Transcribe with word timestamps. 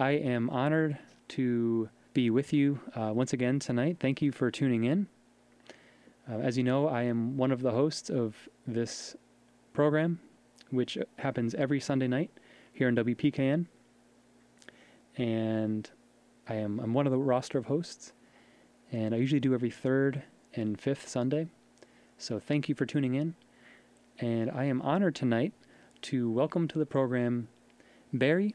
I 0.00 0.12
am 0.12 0.48
honored 0.48 0.96
to 1.28 1.90
be 2.14 2.30
with 2.30 2.54
you 2.54 2.80
uh, 2.94 3.12
once 3.14 3.34
again 3.34 3.58
tonight. 3.58 3.98
Thank 4.00 4.22
you 4.22 4.32
for 4.32 4.50
tuning 4.50 4.84
in. 4.84 5.08
Uh, 6.26 6.38
as 6.38 6.56
you 6.56 6.64
know, 6.64 6.88
I 6.88 7.02
am 7.02 7.36
one 7.36 7.52
of 7.52 7.60
the 7.60 7.72
hosts 7.72 8.08
of 8.08 8.48
this 8.66 9.14
program, 9.74 10.18
which 10.70 10.96
happens 11.18 11.54
every 11.54 11.80
Sunday 11.80 12.08
night 12.08 12.30
here 12.72 12.88
in 12.88 12.96
WPKN. 12.96 13.66
And 15.18 15.90
I 16.48 16.54
am 16.54 16.80
I'm 16.80 16.94
one 16.94 17.06
of 17.06 17.12
the 17.12 17.18
roster 17.18 17.58
of 17.58 17.66
hosts, 17.66 18.14
and 18.90 19.14
I 19.14 19.18
usually 19.18 19.38
do 19.38 19.52
every 19.52 19.70
third 19.70 20.22
and 20.54 20.80
fifth 20.80 21.08
Sunday. 21.08 21.48
So 22.16 22.40
thank 22.40 22.70
you 22.70 22.74
for 22.74 22.86
tuning 22.86 23.16
in. 23.16 23.34
And 24.18 24.50
I 24.50 24.64
am 24.64 24.80
honored 24.80 25.14
tonight 25.14 25.52
to 26.02 26.30
welcome 26.30 26.68
to 26.68 26.78
the 26.78 26.86
program 26.86 27.48
Berry 28.14 28.54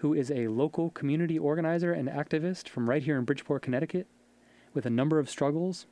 who 0.00 0.14
is 0.14 0.30
a 0.30 0.48
local 0.48 0.88
community 0.90 1.38
organizer 1.38 1.92
and 1.92 2.08
activist 2.08 2.70
from 2.70 2.88
right 2.88 3.02
here 3.02 3.18
in 3.18 3.24
Bridgeport, 3.26 3.60
Connecticut, 3.60 4.06
with 4.72 4.86
a 4.86 4.90
number 4.90 5.18
of 5.18 5.28
struggles, 5.28 5.84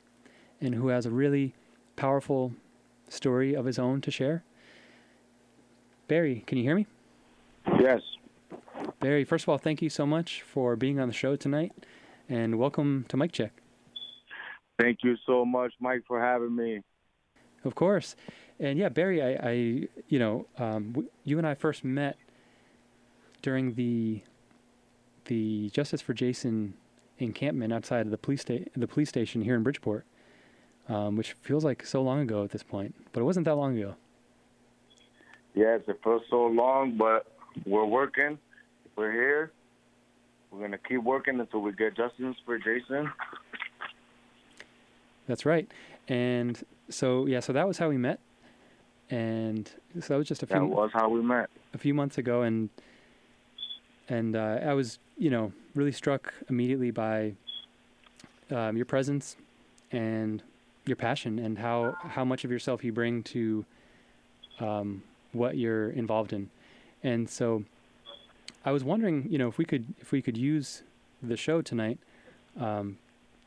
and 0.59 0.73
who 0.73 0.87
has 0.87 1.05
a 1.05 1.11
really 1.11 1.53
powerful 1.95 2.53
story 3.07 3.53
of 3.53 3.65
his 3.65 3.77
own 3.77 4.01
to 4.01 4.09
share. 4.09 4.43
Berry, 6.07 6.43
can 6.47 6.57
you 6.57 6.63
hear 6.63 6.75
me? 6.75 6.87
Yes. 7.79 8.01
Berry, 8.99 9.23
first 9.23 9.45
of 9.45 9.49
all, 9.49 9.59
thank 9.59 9.79
you 9.79 9.91
so 9.91 10.07
much 10.07 10.41
for 10.41 10.75
being 10.75 10.99
on 10.99 11.07
the 11.07 11.13
show 11.13 11.35
tonight, 11.35 11.71
and 12.27 12.57
welcome 12.57 13.05
to 13.09 13.17
Mike 13.17 13.31
Check. 13.31 13.61
Thank 14.79 15.03
you 15.03 15.17
so 15.27 15.45
much, 15.45 15.73
Mike, 15.79 16.01
for 16.07 16.19
having 16.19 16.55
me. 16.55 16.81
Of 17.63 17.75
course, 17.75 18.15
and 18.59 18.79
yeah, 18.79 18.89
Berry, 18.89 19.21
I, 19.21 19.49
I 19.49 19.51
you 20.07 20.17
know, 20.17 20.47
um, 20.57 20.93
w- 20.93 21.09
you 21.25 21.37
and 21.37 21.45
I 21.45 21.53
first 21.53 21.83
met 21.83 22.17
during 23.41 23.73
the 23.73 24.21
the 25.25 25.69
Justice 25.69 26.01
for 26.01 26.13
Jayson 26.13 26.73
encampment 27.19 27.71
outside 27.73 28.05
of 28.05 28.11
the 28.11 28.17
police 28.17 28.41
sta- 28.41 28.65
the 28.75 28.87
police 28.87 29.09
station 29.09 29.41
here 29.41 29.55
in 29.55 29.63
Bridgeport, 29.63 30.05
um, 30.87 31.15
which 31.15 31.33
feels 31.33 31.63
like 31.63 31.85
so 31.85 32.01
long 32.01 32.19
ago 32.21 32.43
at 32.43 32.51
this 32.51 32.63
point, 32.63 32.95
but 33.11 33.21
it 33.21 33.23
wasn't 33.23 33.45
that 33.45 33.55
long 33.55 33.77
ago. 33.77 33.95
Yes, 35.53 35.81
it 35.87 35.99
feels 36.03 36.21
so 36.29 36.47
long, 36.47 36.97
but 36.97 37.27
we're 37.65 37.85
working. 37.85 38.37
We're 38.95 39.11
here. 39.11 39.51
We're 40.51 40.61
gonna 40.61 40.77
keep 40.77 41.03
working 41.03 41.39
until 41.39 41.61
we 41.61 41.71
get 41.73 41.95
justice 41.95 42.35
for 42.45 42.57
Jayson. 42.57 43.11
That's 45.27 45.45
right, 45.45 45.69
and 46.07 46.59
so 46.89 47.27
yeah, 47.27 47.39
so 47.39 47.53
that 47.53 47.67
was 47.67 47.77
how 47.77 47.89
we 47.89 47.97
met, 47.97 48.19
and 49.11 49.69
so 49.99 50.13
that 50.13 50.17
was 50.17 50.27
just 50.27 50.41
a 50.41 50.47
few. 50.47 50.59
That 50.59 50.65
was 50.65 50.89
how 50.91 51.09
we 51.09 51.21
met. 51.21 51.49
A 51.75 51.77
few 51.77 51.93
months 51.93 52.17
ago, 52.17 52.41
and 52.41 52.69
and 54.09 54.35
uh, 54.35 54.59
I 54.63 54.73
was, 54.73 54.99
you 55.17 55.29
know, 55.29 55.53
really 55.75 55.91
struck 55.91 56.33
immediately 56.49 56.91
by 56.91 57.33
um, 58.51 58.75
your 58.75 58.85
presence 58.85 59.35
and 59.91 60.41
your 60.85 60.95
passion 60.95 61.39
and 61.39 61.57
how 61.57 61.95
how 62.01 62.25
much 62.25 62.43
of 62.43 62.51
yourself 62.51 62.83
you 62.83 62.91
bring 62.91 63.23
to 63.23 63.65
um, 64.59 65.03
what 65.31 65.57
you're 65.57 65.91
involved 65.91 66.33
in. 66.33 66.49
And 67.03 67.29
so, 67.29 67.63
I 68.65 68.71
was 68.71 68.83
wondering, 68.83 69.27
you 69.29 69.37
know, 69.37 69.47
if 69.47 69.57
we 69.57 69.65
could 69.65 69.85
if 70.01 70.11
we 70.11 70.21
could 70.21 70.37
use 70.37 70.81
the 71.21 71.37
show 71.37 71.61
tonight 71.61 71.99
um, 72.59 72.97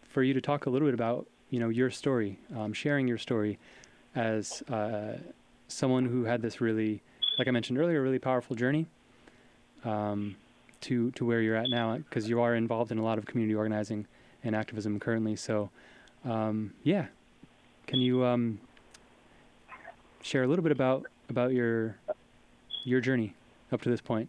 for 0.09 0.23
you 0.23 0.33
to 0.35 0.41
talk 0.41 0.67
a 0.67 0.71
little 0.71 0.87
bit 0.87 0.95
about, 0.95 1.27
you 1.51 1.59
know, 1.59 1.69
your 1.69 1.91
story, 1.91 2.39
um, 2.57 2.73
sharing 2.73 3.09
your 3.09 3.19
story 3.19 3.59
as 4.15 4.63
uh, 4.71 5.15
someone 5.69 6.05
who 6.07 6.25
had 6.25 6.43
this 6.43 6.61
really, 6.61 7.03
like 7.39 7.49
I 7.49 7.51
mentioned 7.51 7.79
earlier, 7.79 8.03
really 8.03 8.19
powerful 8.19 8.55
journey. 8.55 8.87
Um, 9.85 10.37
to 10.83 11.11
to 11.13 11.25
where 11.25 11.41
you're 11.41 11.57
at 11.57 11.69
now 11.69 11.97
because 11.97 12.29
you 12.29 12.41
are 12.41 12.55
involved 12.55 12.93
in 12.93 12.99
a 12.99 13.03
lot 13.03 13.19
of 13.19 13.27
community 13.27 13.55
organizing 13.55 14.07
and 14.45 14.55
activism 14.55 14.99
currently. 14.99 15.37
So, 15.37 15.71
um, 16.25 16.75
yeah, 16.83 17.07
can 17.87 18.01
you 18.01 18.25
um, 18.25 18.61
share 20.23 20.43
a 20.43 20.47
little 20.47 20.63
bit 20.63 20.73
about 20.73 21.07
about 21.29 21.53
your 21.53 21.97
your 22.85 23.01
journey 23.01 23.35
up 23.71 23.81
to 23.83 23.89
this 23.89 24.01
point? 24.01 24.29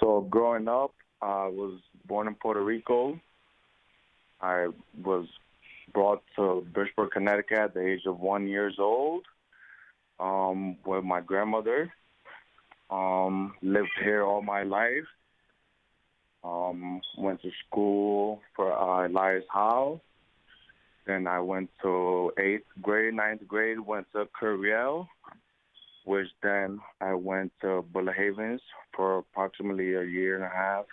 So, 0.00 0.22
growing 0.22 0.68
up, 0.68 0.92
I 1.22 1.46
was 1.46 1.80
born 2.06 2.26
in 2.26 2.34
Puerto 2.34 2.62
Rico. 2.62 3.18
I 4.40 4.68
was 5.02 5.26
brought 5.92 6.22
to 6.36 6.66
Bridgeport, 6.72 7.12
Connecticut 7.12 7.58
at 7.58 7.74
the 7.74 7.80
age 7.80 8.02
of 8.06 8.20
one 8.20 8.46
years 8.46 8.76
old 8.78 9.24
um, 10.20 10.76
with 10.84 11.04
my 11.04 11.20
grandmother 11.20 11.92
um, 12.90 13.54
lived 13.62 13.90
here 14.02 14.22
all 14.22 14.42
my 14.42 14.62
life. 14.62 15.06
Um, 16.44 17.00
went 17.18 17.42
to 17.42 17.50
school 17.66 18.40
for 18.54 18.72
uh, 18.72 19.08
Elias 19.08 19.44
Howe. 19.52 20.00
Then 21.06 21.26
I 21.26 21.40
went 21.40 21.70
to 21.82 22.32
eighth 22.38 22.66
grade, 22.82 23.14
ninth 23.14 23.46
grade, 23.46 23.80
went 23.80 24.06
to 24.12 24.28
Curiale, 24.40 25.08
which 26.04 26.28
then 26.42 26.80
I 27.00 27.14
went 27.14 27.52
to 27.62 27.84
Bullard 27.92 28.16
Havens 28.16 28.60
for 28.94 29.18
approximately 29.18 29.94
a 29.94 30.04
year 30.04 30.36
and 30.36 30.44
a 30.44 30.48
half. 30.48 30.84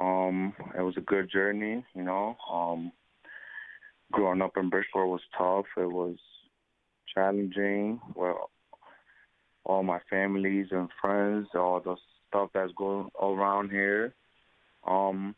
Um, 0.00 0.54
it 0.76 0.82
was 0.82 0.96
a 0.96 1.02
good 1.02 1.30
journey, 1.30 1.84
you 1.94 2.02
know. 2.02 2.36
Um, 2.50 2.92
growing 4.12 4.40
up 4.42 4.56
in 4.56 4.70
Bridgeport 4.70 5.08
was 5.08 5.20
tough. 5.36 5.66
It 5.76 5.90
was 5.90 6.16
challenging. 7.14 8.00
Well, 8.14 8.50
all 9.70 9.84
my 9.84 10.00
families 10.10 10.66
and 10.72 10.88
friends, 11.00 11.46
all 11.54 11.80
the 11.80 11.94
stuff 12.28 12.50
that's 12.52 12.72
going 12.76 13.08
around 13.22 13.70
here. 13.70 14.12
Um, 14.84 15.36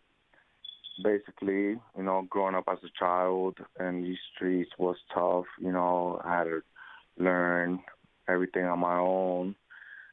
basically, 1.04 1.76
you 1.96 2.02
know, 2.02 2.26
growing 2.30 2.54
up 2.54 2.64
as 2.72 2.78
a 2.82 2.98
child 2.98 3.58
in 3.78 4.02
these 4.02 4.18
streets 4.34 4.70
was 4.78 4.96
tough. 5.12 5.44
You 5.60 5.72
know, 5.72 6.18
I 6.24 6.38
had 6.38 6.44
to 6.44 6.62
learn 7.18 7.80
everything 8.26 8.64
on 8.64 8.78
my 8.78 8.96
own, 8.96 9.54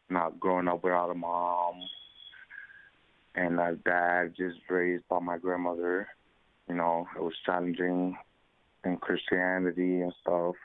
not 0.09 0.37
growing 0.37 0.67
up 0.67 0.83
without 0.83 1.11
a 1.11 1.15
mom 1.15 1.75
and 3.35 3.57
a 3.57 3.77
dad 3.85 4.33
just 4.35 4.57
raised 4.69 5.07
by 5.07 5.19
my 5.19 5.37
grandmother. 5.37 6.09
You 6.67 6.75
know, 6.75 7.07
it 7.15 7.23
was 7.23 7.33
challenging 7.45 8.17
in 8.83 8.97
Christianity 8.97 10.01
and 10.01 10.13
stuff. 10.21 10.55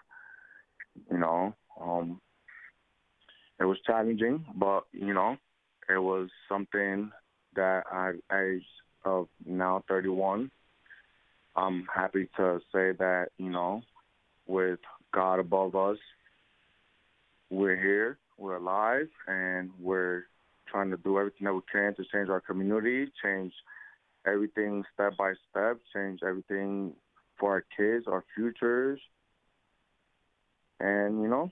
You 1.09 1.19
know, 1.19 1.55
um, 1.81 2.21
it 3.61 3.65
was 3.65 3.79
challenging, 3.87 4.45
but 4.55 4.85
you 4.93 5.15
know, 5.15 5.37
it 5.89 5.99
was 5.99 6.29
something 6.49 7.11
that 7.55 7.85
I, 7.91 8.13
I 8.31 8.61
of 9.05 9.29
now 9.45 9.85
31. 9.89 10.51
I'm 11.57 11.87
happy 11.95 12.29
to 12.37 12.61
say 12.73 12.93
that 12.99 13.29
you 13.39 13.51
know, 13.51 13.83
with 14.47 14.81
God 15.13 15.39
above 15.39 15.77
us, 15.77 15.99
we're 17.51 17.77
here, 17.77 18.19
we're 18.39 18.57
alive, 18.57 19.09
and 19.29 19.71
we're 19.79 20.25
trying 20.67 20.91
to 20.91 20.97
do 20.97 21.19
everything 21.19 21.45
that 21.45 21.55
we 21.55 21.61
can 21.71 21.95
to 21.95 22.05
change 22.13 22.29
our 22.29 22.41
community, 22.41 23.11
change 23.23 23.53
everything 24.27 24.83
step 24.93 25.17
by 25.17 25.35
step, 25.51 25.79
change 25.95 26.21
everything 26.27 26.93
for 27.39 27.53
our 27.53 27.65
kids, 27.77 28.07
our 28.09 28.25
futures, 28.35 29.01
and 30.81 31.23
you 31.23 31.29
know, 31.29 31.51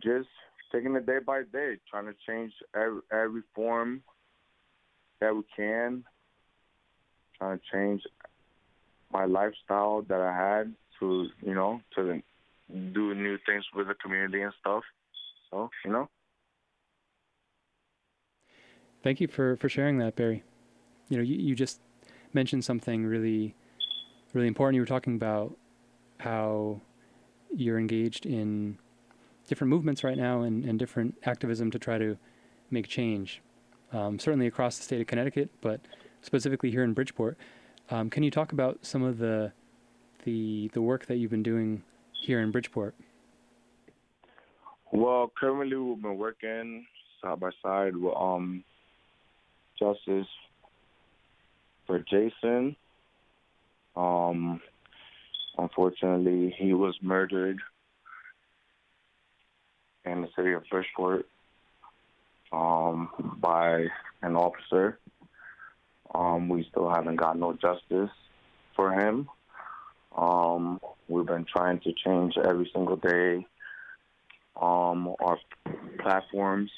just 0.00 0.28
taking 0.72 0.96
it 0.96 1.06
day 1.06 1.18
by 1.24 1.42
day, 1.52 1.76
trying 1.90 2.06
to 2.06 2.14
change 2.26 2.52
every, 2.74 3.00
every 3.12 3.42
form 3.54 4.02
that 5.20 5.34
we 5.34 5.42
can, 5.54 6.02
trying 7.38 7.58
to 7.58 7.64
change 7.72 8.02
my 9.12 9.26
lifestyle 9.26 10.02
that 10.08 10.20
I 10.20 10.32
had 10.34 10.74
to, 10.98 11.28
you 11.42 11.54
know, 11.54 11.80
to 11.94 12.22
do 12.92 13.14
new 13.14 13.38
things 13.46 13.64
with 13.74 13.88
the 13.88 13.94
community 13.94 14.40
and 14.40 14.52
stuff. 14.58 14.82
So, 15.50 15.70
you 15.84 15.92
know. 15.92 16.08
Thank 19.02 19.20
you 19.20 19.28
for, 19.28 19.56
for 19.56 19.68
sharing 19.68 19.98
that, 19.98 20.16
Berry. 20.16 20.42
You 21.08 21.18
know, 21.18 21.22
you, 21.22 21.36
you 21.36 21.54
just 21.54 21.80
mentioned 22.32 22.64
something 22.64 23.04
really, 23.04 23.54
really 24.32 24.46
important. 24.46 24.76
You 24.76 24.82
were 24.82 24.86
talking 24.86 25.16
about 25.16 25.56
how 26.18 26.80
you're 27.54 27.78
engaged 27.78 28.24
in 28.24 28.78
different 29.52 29.68
movements 29.68 30.02
right 30.02 30.16
now 30.16 30.40
and, 30.40 30.64
and 30.64 30.78
different 30.78 31.14
activism 31.24 31.70
to 31.70 31.78
try 31.78 31.98
to 31.98 32.16
make 32.70 32.88
change, 32.88 33.42
um, 33.92 34.18
certainly 34.18 34.46
across 34.46 34.78
the 34.78 34.82
state 34.82 34.98
of 34.98 35.06
Connecticut, 35.06 35.50
but 35.60 35.78
specifically 36.22 36.70
here 36.70 36.82
in 36.82 36.94
Bridgeport. 36.94 37.36
Um, 37.90 38.08
can 38.08 38.22
you 38.22 38.30
talk 38.30 38.52
about 38.52 38.78
some 38.80 39.02
of 39.02 39.18
the 39.18 39.52
the 40.24 40.70
the 40.72 40.80
work 40.80 41.04
that 41.04 41.16
you've 41.16 41.30
been 41.30 41.42
doing 41.42 41.82
here 42.18 42.40
in 42.40 42.50
Bridgeport? 42.50 42.94
Well, 44.90 45.30
currently 45.38 45.76
we've 45.76 46.00
been 46.00 46.16
working 46.16 46.86
side 47.20 47.38
by 47.38 47.50
side 47.62 47.94
with 47.94 48.14
um, 48.16 48.64
Justice 49.78 50.28
for 51.86 52.02
Jayson. 52.10 52.74
Um, 53.96 54.62
unfortunately, 55.58 56.54
he 56.58 56.72
was 56.72 56.96
murdered 57.02 57.58
in 60.04 60.22
the 60.22 60.28
city 60.36 60.52
of 60.52 60.64
Bridgeport. 60.70 61.26
um, 62.52 63.08
by 63.40 63.86
an 64.22 64.36
officer. 64.36 64.98
Um, 66.14 66.48
we 66.48 66.66
still 66.70 66.90
haven't 66.90 67.16
got 67.16 67.38
no 67.38 67.54
justice 67.54 68.10
for 68.76 68.92
him. 68.92 69.28
Um, 70.16 70.78
we've 71.08 71.26
been 71.26 71.46
trying 71.50 71.80
to 71.80 71.92
change 72.04 72.34
every 72.36 72.70
single 72.74 72.96
day 72.96 73.46
um, 74.60 75.14
our 75.20 75.38
platforms, 76.00 76.70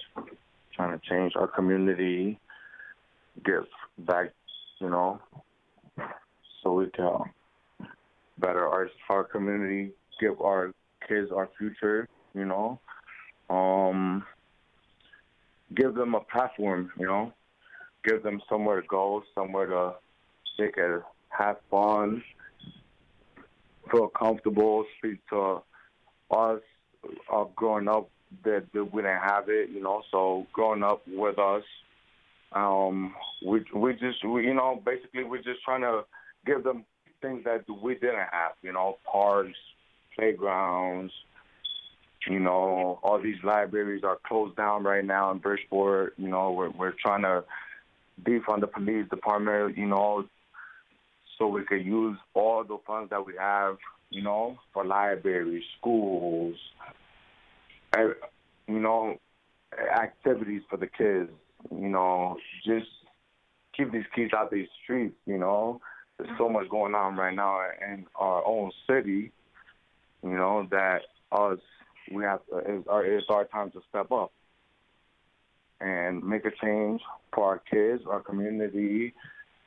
trying 0.75 0.99
to 0.99 1.05
change 1.09 1.32
our 1.35 1.49
community, 1.49 2.38
give 3.44 3.67
back, 3.99 4.32
you 4.81 4.88
know, 4.88 5.21
so 6.62 6.75
we 6.75 6.87
can 6.91 7.19
better 8.38 8.69
our 8.69 8.88
our 9.11 9.25
community, 9.25 9.93
give 10.21 10.41
our 10.41 10.73
kids 11.09 11.32
our 11.32 11.50
future, 11.59 12.09
you 12.35 12.44
know, 12.44 12.79
um, 13.50 14.25
give 15.75 15.94
them 15.94 16.14
a 16.14 16.20
platform, 16.20 16.91
you 16.99 17.06
know, 17.06 17.32
give 18.05 18.23
them 18.23 18.41
somewhere 18.49 18.81
to 18.81 18.87
go, 18.87 19.23
somewhere 19.35 19.67
to 19.67 19.94
they 20.58 20.69
can 20.69 21.02
have 21.31 21.56
fun, 21.70 22.23
feel 23.91 24.08
comfortable, 24.08 24.85
speak 24.99 25.19
to 25.31 25.62
us 26.31 26.61
uh, 27.32 27.44
growing 27.56 27.88
up 27.88 28.08
that, 28.44 28.64
that 28.73 28.93
we 28.93 29.02
didn't 29.02 29.20
have 29.20 29.49
it, 29.49 29.70
you 29.70 29.82
know. 29.82 30.02
So 30.11 30.47
growing 30.52 30.82
up 30.82 31.02
with 31.08 31.38
us, 31.38 31.64
um, 32.52 33.14
we 33.44 33.64
we 33.75 33.94
just 33.94 34.25
we, 34.25 34.47
you 34.47 34.55
know 34.55 34.81
basically 34.85 35.25
we're 35.25 35.43
just 35.43 35.62
trying 35.64 35.81
to 35.81 36.05
give 36.47 36.62
them 36.62 36.85
things 37.20 37.43
that 37.44 37.64
we 37.82 37.94
didn't 37.94 38.29
have, 38.31 38.52
you 38.62 38.73
know, 38.73 38.99
parks, 39.11 39.58
playgrounds. 40.14 41.12
You 42.26 42.41
know, 42.41 42.99
all 43.03 43.21
these 43.21 43.43
libraries 43.43 44.03
are 44.05 44.19
closed 44.26 44.56
down 44.56 44.85
right 44.85 45.05
now 45.05 45.31
in 45.31 45.38
Bridgeport. 45.38 46.15
You 46.17 46.29
know, 46.29 46.53
we're 46.53 46.71
we're 46.71 46.94
trying 46.99 47.23
to 47.23 47.44
defund 48.23 48.61
the 48.61 48.67
police 48.67 49.09
department. 49.11 49.76
You 49.76 49.87
know, 49.87 50.25
so 51.38 51.49
we 51.49 51.65
could 51.65 51.85
use 51.85 52.17
all 52.32 52.65
the 52.65 52.79
funds 52.87 53.11
that 53.11 53.26
we 53.26 53.35
have, 53.38 53.76
you 54.11 54.23
know, 54.23 54.59
for 54.73 54.85
libraries, 54.85 55.65
schools, 55.79 56.56
you 57.97 58.81
know, 58.81 59.19
activities 59.94 60.62
for 60.71 60.76
the 60.76 60.87
kids. 60.87 61.31
You 61.71 61.88
know, 61.88 62.37
just 62.65 62.87
keep 63.76 63.93
these 63.93 64.05
kids 64.15 64.32
out 64.35 64.47
of 64.47 64.50
these 64.53 64.69
streets. 64.82 65.17
You 65.26 65.38
know, 65.38 65.81
there's 66.19 66.37
so 66.38 66.49
much 66.49 66.69
going 66.69 66.94
on 66.94 67.17
right 67.17 67.35
now 67.35 67.61
in 67.87 68.06
our 68.17 68.47
own 68.47 68.71
city. 68.88 69.32
You 70.23 70.37
know 70.37 70.67
that 70.71 71.03
us 71.32 71.59
we 72.10 72.24
have 72.24 72.40
to, 72.46 72.58
it's, 72.58 72.88
our, 72.88 73.04
it's 73.04 73.26
our 73.28 73.44
time 73.44 73.70
to 73.72 73.80
step 73.88 74.10
up 74.12 74.32
and 75.80 76.22
make 76.22 76.44
a 76.44 76.50
change 76.62 77.00
for 77.34 77.44
our 77.44 77.62
kids, 77.70 78.02
our 78.08 78.20
community, 78.20 79.12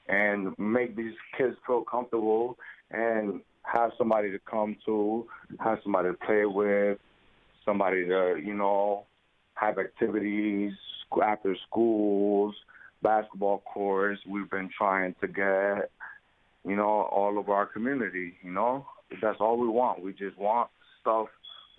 and 0.08 0.58
make 0.58 0.96
these 0.96 1.16
kids 1.38 1.56
feel 1.66 1.84
comfortable 1.84 2.58
and 2.92 3.42
have 3.64 3.92
somebody 3.98 4.32
to 4.32 4.40
come 4.40 4.78
to, 4.86 5.28
have 5.60 5.80
somebody 5.84 6.10
to 6.10 6.18
play 6.26 6.46
with, 6.46 6.98
somebody 7.66 8.06
to, 8.06 8.42
you 8.44 8.54
know, 8.54 9.04
have 9.56 9.78
activities 9.78 10.72
after 11.24 11.56
schools, 11.68 12.56
basketball 13.02 13.62
courts. 13.72 14.22
We've 14.28 14.50
been 14.50 14.70
trying 14.76 15.16
to 15.22 15.28
get, 15.28 15.92
you 16.66 16.76
know, 16.76 17.04
all 17.12 17.38
of 17.38 17.50
our 17.50 17.66
community, 17.66 18.36
you 18.42 18.52
know. 18.52 18.86
That's 19.22 19.38
all 19.40 19.58
we 19.58 19.68
want. 19.68 20.02
We 20.02 20.14
just 20.14 20.38
want 20.38 20.70
stuff 21.02 21.28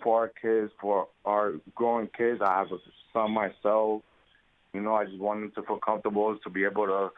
for 0.02 0.20
our 0.20 0.28
kids, 0.28 0.72
for 0.80 1.08
our 1.24 1.54
growing 1.74 2.08
kids. 2.16 2.40
I 2.42 2.58
have 2.58 2.72
a 2.72 2.78
son 3.12 3.32
myself. 3.32 4.02
You 4.72 4.80
know, 4.80 4.94
I 4.94 5.04
just 5.06 5.18
want 5.18 5.40
them 5.40 5.52
to 5.54 5.62
feel 5.62 5.78
comfortable, 5.78 6.36
to 6.42 6.50
be 6.50 6.64
able 6.64 6.86
to 6.86 7.10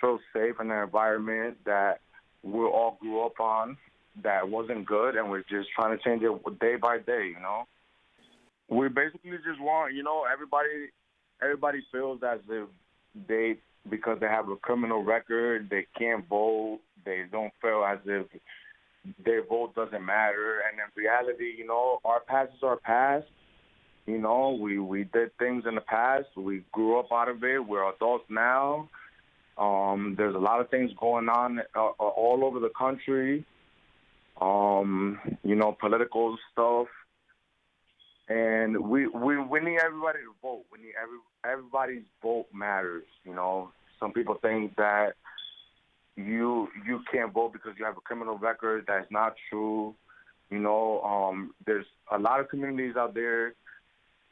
feel 0.00 0.18
safe 0.32 0.56
in 0.60 0.70
an 0.70 0.82
environment 0.82 1.58
that 1.64 2.00
we 2.42 2.60
all 2.60 2.98
grew 3.00 3.24
up 3.24 3.40
on 3.40 3.76
that 4.22 4.48
wasn't 4.48 4.86
good, 4.86 5.16
and 5.16 5.30
we're 5.30 5.44
just 5.48 5.70
trying 5.74 5.96
to 5.96 6.04
change 6.04 6.22
it 6.22 6.60
day 6.60 6.76
by 6.76 6.98
day. 6.98 7.28
You 7.28 7.40
know, 7.40 7.64
we 8.68 8.88
basically 8.88 9.30
just 9.46 9.60
want 9.60 9.94
you 9.94 10.02
know 10.02 10.24
everybody. 10.30 10.90
Everybody 11.40 11.80
feels 11.90 12.20
as 12.22 12.38
if 12.48 12.68
they 13.26 13.56
because 13.88 14.18
they 14.20 14.26
have 14.26 14.48
a 14.48 14.56
criminal 14.56 15.02
record, 15.02 15.68
they 15.70 15.86
can't 15.98 16.26
vote. 16.28 16.80
They 17.04 17.24
don't 17.30 17.52
feel 17.60 17.84
as 17.84 17.98
if 18.04 18.26
their 19.24 19.44
vote 19.44 19.74
doesn't 19.74 20.04
matter. 20.04 20.62
And 20.68 20.78
in 20.78 21.02
reality, 21.02 21.54
you 21.56 21.66
know, 21.66 22.00
our 22.04 22.20
past 22.20 22.52
is 22.56 22.62
our 22.62 22.76
past. 22.76 23.26
You 24.06 24.18
know, 24.18 24.58
we 24.60 24.78
we 24.78 25.04
did 25.04 25.36
things 25.38 25.64
in 25.66 25.76
the 25.76 25.80
past. 25.80 26.26
We 26.36 26.64
grew 26.72 26.98
up 26.98 27.12
out 27.12 27.28
of 27.28 27.42
it. 27.44 27.64
We're 27.64 27.88
adults 27.88 28.24
now. 28.28 28.88
Um, 29.58 30.14
there's 30.16 30.34
a 30.34 30.38
lot 30.38 30.60
of 30.60 30.70
things 30.70 30.90
going 30.98 31.28
on 31.28 31.60
uh, 31.76 31.80
all 31.80 32.40
over 32.42 32.58
the 32.58 32.70
country. 32.76 33.44
Um, 34.40 35.20
you 35.44 35.54
know, 35.54 35.76
political 35.78 36.36
stuff, 36.50 36.88
and 38.28 38.76
we 38.88 39.06
we 39.06 39.38
we 39.38 39.60
need 39.60 39.78
everybody 39.78 40.20
to 40.20 40.34
vote. 40.42 40.64
We 40.72 40.80
need 40.80 40.94
every 41.00 41.18
everybody's 41.44 42.04
vote 42.22 42.46
matters. 42.52 43.04
You 43.24 43.34
know, 43.34 43.70
some 44.00 44.12
people 44.12 44.34
think 44.42 44.74
that 44.76 45.14
you 46.16 46.68
you 46.86 47.00
can't 47.10 47.32
vote 47.32 47.52
because 47.52 47.72
you 47.78 47.84
have 47.84 47.96
a 47.96 48.00
criminal 48.00 48.38
record. 48.38 48.84
That's 48.86 49.10
not 49.10 49.34
true. 49.48 49.94
You 50.50 50.58
know, 50.58 51.00
um, 51.02 51.54
there's 51.66 51.86
a 52.10 52.18
lot 52.18 52.40
of 52.40 52.48
communities 52.48 52.96
out 52.96 53.14
there 53.14 53.54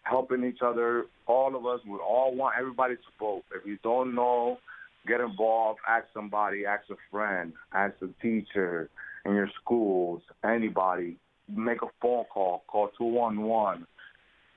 helping 0.02 0.44
each 0.44 0.60
other. 0.62 1.06
All 1.26 1.56
of 1.56 1.64
us, 1.66 1.80
we 1.86 1.96
all 1.96 2.34
want 2.34 2.56
everybody 2.58 2.96
to 2.96 3.02
vote. 3.18 3.44
If 3.54 3.66
you 3.66 3.78
don't 3.82 4.14
know 4.14 4.58
Get 5.06 5.20
involved. 5.20 5.80
Ask 5.88 6.06
somebody. 6.12 6.66
Ask 6.66 6.84
a 6.90 6.96
friend. 7.10 7.52
Ask 7.72 7.94
a 8.02 8.08
teacher 8.22 8.90
in 9.24 9.34
your 9.34 9.50
schools. 9.60 10.22
Anybody. 10.44 11.16
Make 11.48 11.82
a 11.82 11.88
phone 12.00 12.24
call. 12.24 12.64
Call 12.68 12.90
211. 12.98 13.86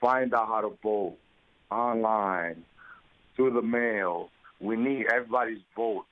Find 0.02 0.34
out 0.34 0.48
how 0.48 0.62
to 0.62 0.78
vote 0.84 1.18
online, 1.72 2.64
through 3.36 3.54
the 3.54 3.62
mail. 3.62 4.30
We 4.60 4.76
need 4.76 5.06
everybody's 5.12 5.62
votes. 5.76 6.08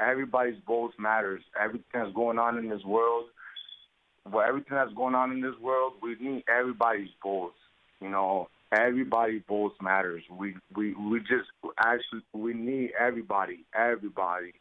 Everybody's 0.00 0.60
votes 0.66 0.94
matters. 0.98 1.42
Everything 1.60 1.84
that's 1.92 2.12
going 2.14 2.38
on 2.38 2.58
in 2.58 2.68
this 2.68 2.82
world, 2.84 3.26
well, 4.30 4.44
everything 4.46 4.76
that's 4.76 4.92
going 4.94 5.14
on 5.14 5.32
in 5.32 5.40
this 5.40 5.54
world, 5.60 5.94
we 6.02 6.16
need 6.20 6.44
everybody's 6.48 7.10
votes. 7.22 7.56
You 8.00 8.10
know, 8.10 8.48
everybody's 8.72 9.42
votes 9.48 9.76
matters. 9.80 10.22
We 10.30 10.56
we 10.74 10.94
we 10.94 11.20
just 11.20 11.48
actually 11.78 12.22
we 12.32 12.54
need 12.54 12.90
everybody, 12.98 13.64
everybody. 13.74 14.52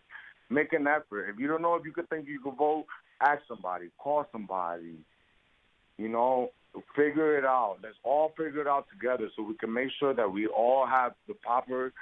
Make 0.49 0.73
an 0.73 0.87
effort. 0.87 1.29
If 1.29 1.39
you 1.39 1.47
don't 1.47 1.61
know 1.61 1.75
if 1.75 1.85
you 1.85 1.91
could 1.91 2.09
think 2.09 2.27
you 2.27 2.39
could 2.39 2.57
vote, 2.57 2.85
ask 3.21 3.41
somebody, 3.47 3.89
call 3.97 4.25
somebody. 4.31 4.97
You 5.97 6.09
know, 6.09 6.51
figure 6.95 7.37
it 7.37 7.45
out. 7.45 7.77
Let's 7.81 7.95
all 8.03 8.33
figure 8.37 8.61
it 8.61 8.67
out 8.67 8.87
together 8.91 9.29
so 9.35 9.43
we 9.43 9.55
can 9.55 9.71
make 9.71 9.89
sure 9.99 10.13
that 10.13 10.31
we 10.31 10.47
all 10.47 10.85
have 10.85 11.13
the 11.27 11.33
proper 11.33 11.93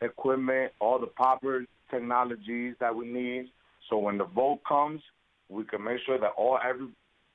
equipment, 0.00 0.72
all 0.80 0.98
the 0.98 1.06
proper 1.06 1.64
technologies 1.90 2.74
that 2.80 2.94
we 2.94 3.06
need. 3.06 3.50
So 3.88 3.98
when 3.98 4.18
the 4.18 4.24
vote 4.24 4.60
comes, 4.66 5.00
we 5.48 5.64
can 5.64 5.84
make 5.84 5.98
sure 6.06 6.18
that 6.18 6.32
all 6.36 6.58
every 6.66 6.88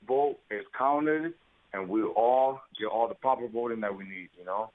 vote 0.07 0.37
is 0.49 0.65
counted 0.77 1.33
and 1.73 1.87
we 1.87 2.03
all 2.03 2.61
get 2.79 2.87
all 2.87 3.07
the 3.07 3.15
proper 3.15 3.47
voting 3.47 3.81
that 3.81 3.95
we 3.95 4.03
need, 4.03 4.29
you 4.37 4.45
know? 4.45 4.71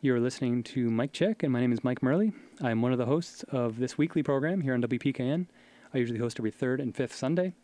You're 0.00 0.18
listening 0.18 0.64
to 0.64 0.90
Mike 0.90 1.12
Check, 1.12 1.44
and 1.44 1.52
my 1.52 1.60
name 1.60 1.72
is 1.72 1.84
Mike 1.84 2.00
Merli. 2.00 2.32
I'm 2.60 2.82
one 2.82 2.90
of 2.90 2.98
the 2.98 3.06
hosts 3.06 3.44
of 3.50 3.78
this 3.78 3.96
weekly 3.96 4.24
program 4.24 4.60
here 4.60 4.74
on 4.74 4.82
WPKN. 4.82 5.46
I 5.94 5.98
usually 5.98 6.18
host 6.18 6.40
every 6.40 6.50
third 6.50 6.80
and 6.80 6.92
fifth 6.92 7.14
Sunday. 7.14 7.54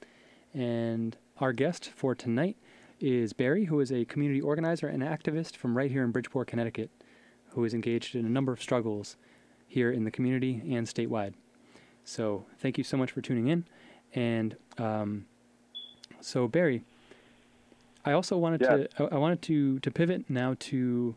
And 0.54 1.16
our 1.38 1.52
guest 1.52 1.90
for 1.96 2.14
tonight 2.14 2.56
is 3.00 3.32
Berry, 3.32 3.64
who 3.64 3.80
is 3.80 3.90
a 3.90 4.04
community 4.04 4.40
organizer 4.40 4.86
and 4.86 5.02
activist 5.02 5.56
from 5.56 5.76
right 5.76 5.90
here 5.90 6.04
in 6.04 6.12
Bridgeport, 6.12 6.46
Connecticut, 6.46 6.90
who 7.50 7.64
is 7.64 7.74
engaged 7.74 8.14
in 8.14 8.24
a 8.24 8.30
number 8.30 8.52
of 8.52 8.62
struggles 8.62 9.16
here 9.66 9.90
in 9.90 10.04
the 10.04 10.10
community 10.12 10.62
and 10.70 10.86
statewide. 10.86 11.34
So 12.08 12.46
thank 12.58 12.78
you 12.78 12.84
so 12.84 12.96
much 12.96 13.12
for 13.12 13.20
tuning 13.20 13.48
in. 13.48 13.66
And 14.14 14.56
um, 14.78 15.26
so, 16.20 16.48
Berry, 16.48 16.82
I 18.02 18.12
also 18.12 18.38
wanted 18.38 18.62
yeah. 18.62 18.76
to 18.76 19.14
I, 19.14 19.18
wanted 19.18 19.42
to 19.42 19.78
to 19.80 19.90
pivot 19.90 20.24
now 20.30 20.56
to 20.58 21.14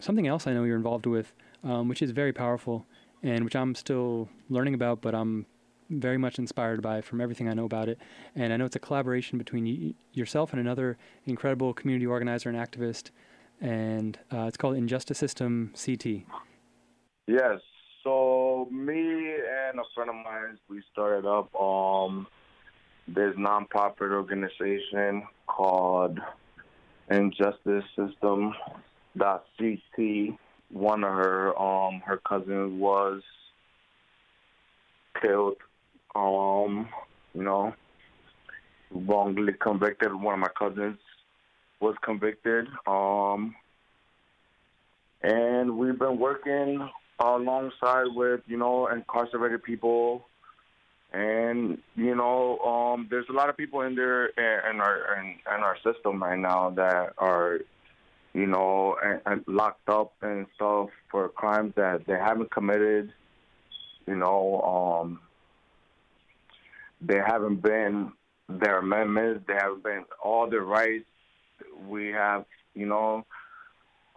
something 0.00 0.26
else 0.26 0.46
I 0.46 0.52
know 0.52 0.64
you're 0.64 0.76
involved 0.76 1.06
with, 1.06 1.32
um, 1.64 1.88
which 1.88 2.02
is 2.02 2.10
very 2.10 2.34
powerful 2.34 2.84
and 3.22 3.44
which 3.44 3.56
I'm 3.56 3.74
still 3.74 4.28
learning 4.50 4.74
about, 4.74 5.00
but 5.00 5.14
I'm 5.14 5.46
very 5.88 6.18
much 6.18 6.38
inspired 6.38 6.82
by 6.82 7.00
from 7.00 7.22
everything 7.22 7.48
I 7.48 7.54
know 7.54 7.64
about 7.64 7.88
it. 7.88 7.98
And 8.34 8.52
I 8.52 8.58
know 8.58 8.66
it's 8.66 8.76
a 8.76 8.80
collaboration 8.80 9.38
between 9.38 9.64
y- 9.64 9.94
yourself 10.12 10.52
and 10.52 10.60
another 10.60 10.98
incredible 11.24 11.72
community 11.72 12.06
organizer 12.06 12.50
and 12.50 12.58
activist, 12.58 13.10
and 13.58 14.18
uh, 14.30 14.44
it's 14.48 14.58
called 14.58 14.76
Injustice 14.76 15.16
System 15.16 15.72
CT. 15.74 16.24
Yes. 17.26 17.60
Me 18.74 18.90
and 18.90 19.78
a 19.78 19.84
friend 19.94 20.10
of 20.10 20.16
mine, 20.16 20.58
we 20.68 20.82
started 20.90 21.24
up 21.24 21.54
um, 21.54 22.26
this 23.06 23.32
nonprofit 23.36 24.10
organization 24.10 25.22
called 25.46 26.18
Injustice 27.08 27.84
System. 27.94 28.52
Dot 29.16 29.44
CT. 29.56 30.36
one 30.72 31.04
of 31.04 31.12
her 31.12 31.56
um 31.56 32.02
her 32.04 32.20
cousins 32.28 32.80
was 32.80 33.22
killed. 35.22 35.58
Um, 36.16 36.88
you 37.32 37.44
know, 37.44 37.74
wrongly 38.90 39.52
convicted. 39.52 40.12
One 40.12 40.34
of 40.34 40.40
my 40.40 40.48
cousins 40.58 40.98
was 41.78 41.94
convicted. 42.02 42.66
Um, 42.88 43.54
and 45.22 45.78
we've 45.78 45.96
been 45.96 46.18
working 46.18 46.88
alongside 47.18 48.06
with 48.14 48.40
you 48.46 48.56
know 48.56 48.86
incarcerated 48.86 49.62
people. 49.62 50.26
And 51.12 51.78
you 51.94 52.14
know 52.14 52.58
um 52.58 53.06
there's 53.08 53.28
a 53.28 53.32
lot 53.32 53.48
of 53.48 53.56
people 53.56 53.82
in 53.82 53.94
there 53.94 54.26
in 54.26 54.80
our 54.80 55.20
in, 55.20 55.26
in 55.46 55.62
our 55.62 55.76
system 55.84 56.22
right 56.22 56.38
now 56.38 56.70
that 56.70 57.12
are 57.18 57.60
you 58.32 58.46
know 58.46 58.96
and, 59.02 59.20
and 59.26 59.44
locked 59.46 59.88
up 59.88 60.12
and 60.22 60.46
stuff 60.56 60.90
for 61.10 61.28
crimes 61.28 61.74
that 61.76 62.06
they 62.06 62.14
haven't 62.14 62.50
committed. 62.50 63.12
You 64.06 64.16
know 64.16 64.60
um 64.62 65.20
they 67.00 67.18
haven't 67.18 67.62
been 67.62 68.12
their 68.48 68.78
amendments 68.78 69.44
they 69.46 69.54
haven't 69.54 69.82
been 69.82 70.04
all 70.22 70.48
their 70.48 70.62
rights 70.62 71.06
we 71.88 72.08
have 72.08 72.44
you 72.74 72.86
know 72.86 73.24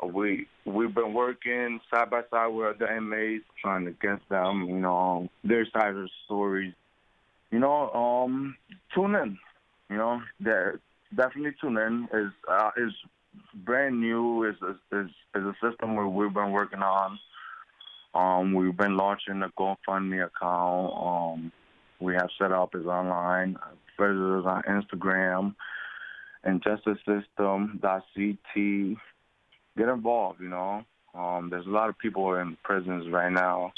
we 0.05 0.47
we've 0.65 0.93
been 0.93 1.13
working 1.13 1.79
side 1.91 2.09
by 2.09 2.21
side 2.29 2.47
with 2.47 2.79
the 2.79 2.95
inmates, 2.95 3.45
trying 3.61 3.85
to 3.85 3.91
get 3.91 4.19
them, 4.29 4.67
you 4.67 4.79
know, 4.79 5.29
their 5.43 5.65
side 5.71 5.89
of 5.89 5.95
the 5.95 6.09
stories. 6.25 6.73
You 7.51 7.59
know, 7.59 7.91
um, 7.91 8.57
tune 8.93 9.15
in. 9.15 9.37
You 9.89 9.97
know, 9.97 10.21
definitely 11.15 11.53
tune 11.61 11.77
in. 11.77 12.07
is 12.13 12.31
uh, 12.49 12.71
is 12.77 12.91
brand 13.65 13.99
new. 13.99 14.43
is 14.43 14.55
is 14.91 15.09
is 15.35 15.43
a 15.43 15.55
system 15.61 15.95
where 15.95 16.07
we've 16.07 16.33
been 16.33 16.51
working 16.51 16.81
on. 16.81 17.19
Um, 18.13 18.53
we've 18.53 18.75
been 18.75 18.97
launching 18.97 19.43
a 19.43 19.49
GoFundMe 19.49 20.25
account. 20.25 20.93
Um, 20.93 21.51
we 21.99 22.13
have 22.13 22.29
set 22.39 22.51
up 22.51 22.75
is 22.75 22.85
online. 22.85 23.57
Visit 23.99 24.39
us 24.39 24.45
on 24.45 24.61
Instagram 24.63 25.55
and 26.43 26.63
justicesystem.ct 26.63 28.97
get 29.77 29.87
involved. 29.87 30.41
You 30.41 30.49
know, 30.49 30.83
um, 31.13 31.49
there's 31.49 31.65
a 31.65 31.69
lot 31.69 31.89
of 31.89 31.97
people 31.97 32.33
in 32.35 32.57
prisons 32.63 33.11
right 33.11 33.31
now 33.31 33.71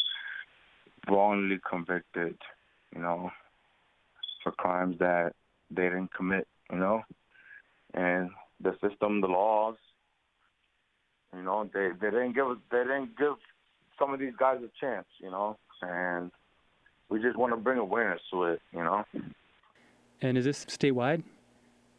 wrongly 1.07 1.59
convicted. 1.69 2.37
You 2.95 3.01
know, 3.01 3.31
for 4.43 4.51
crimes 4.51 4.97
that 4.99 5.33
they 5.69 5.83
didn't 5.83 6.13
commit. 6.13 6.47
You 6.71 6.77
know, 6.77 7.03
and 7.93 8.29
the 8.61 8.73
system, 8.81 9.21
the 9.21 9.27
laws. 9.27 9.75
You 11.35 11.43
know, 11.43 11.69
they 11.71 11.89
they 12.01 12.09
didn't 12.09 12.33
give 12.33 12.47
they 12.71 12.83
didn't 12.83 13.17
give 13.17 13.35
some 13.99 14.13
of 14.13 14.19
these 14.19 14.33
guys 14.39 14.57
a 14.63 14.69
chance. 14.79 15.07
You 15.19 15.29
know, 15.29 15.57
and 15.81 16.31
we 17.09 17.21
just 17.21 17.37
want 17.37 17.53
to 17.53 17.57
bring 17.57 17.77
awareness 17.77 18.21
to 18.31 18.45
it. 18.45 18.61
You 18.73 18.83
know. 18.83 19.05
And 20.21 20.37
is 20.37 20.45
this 20.45 20.65
statewide? 20.65 21.23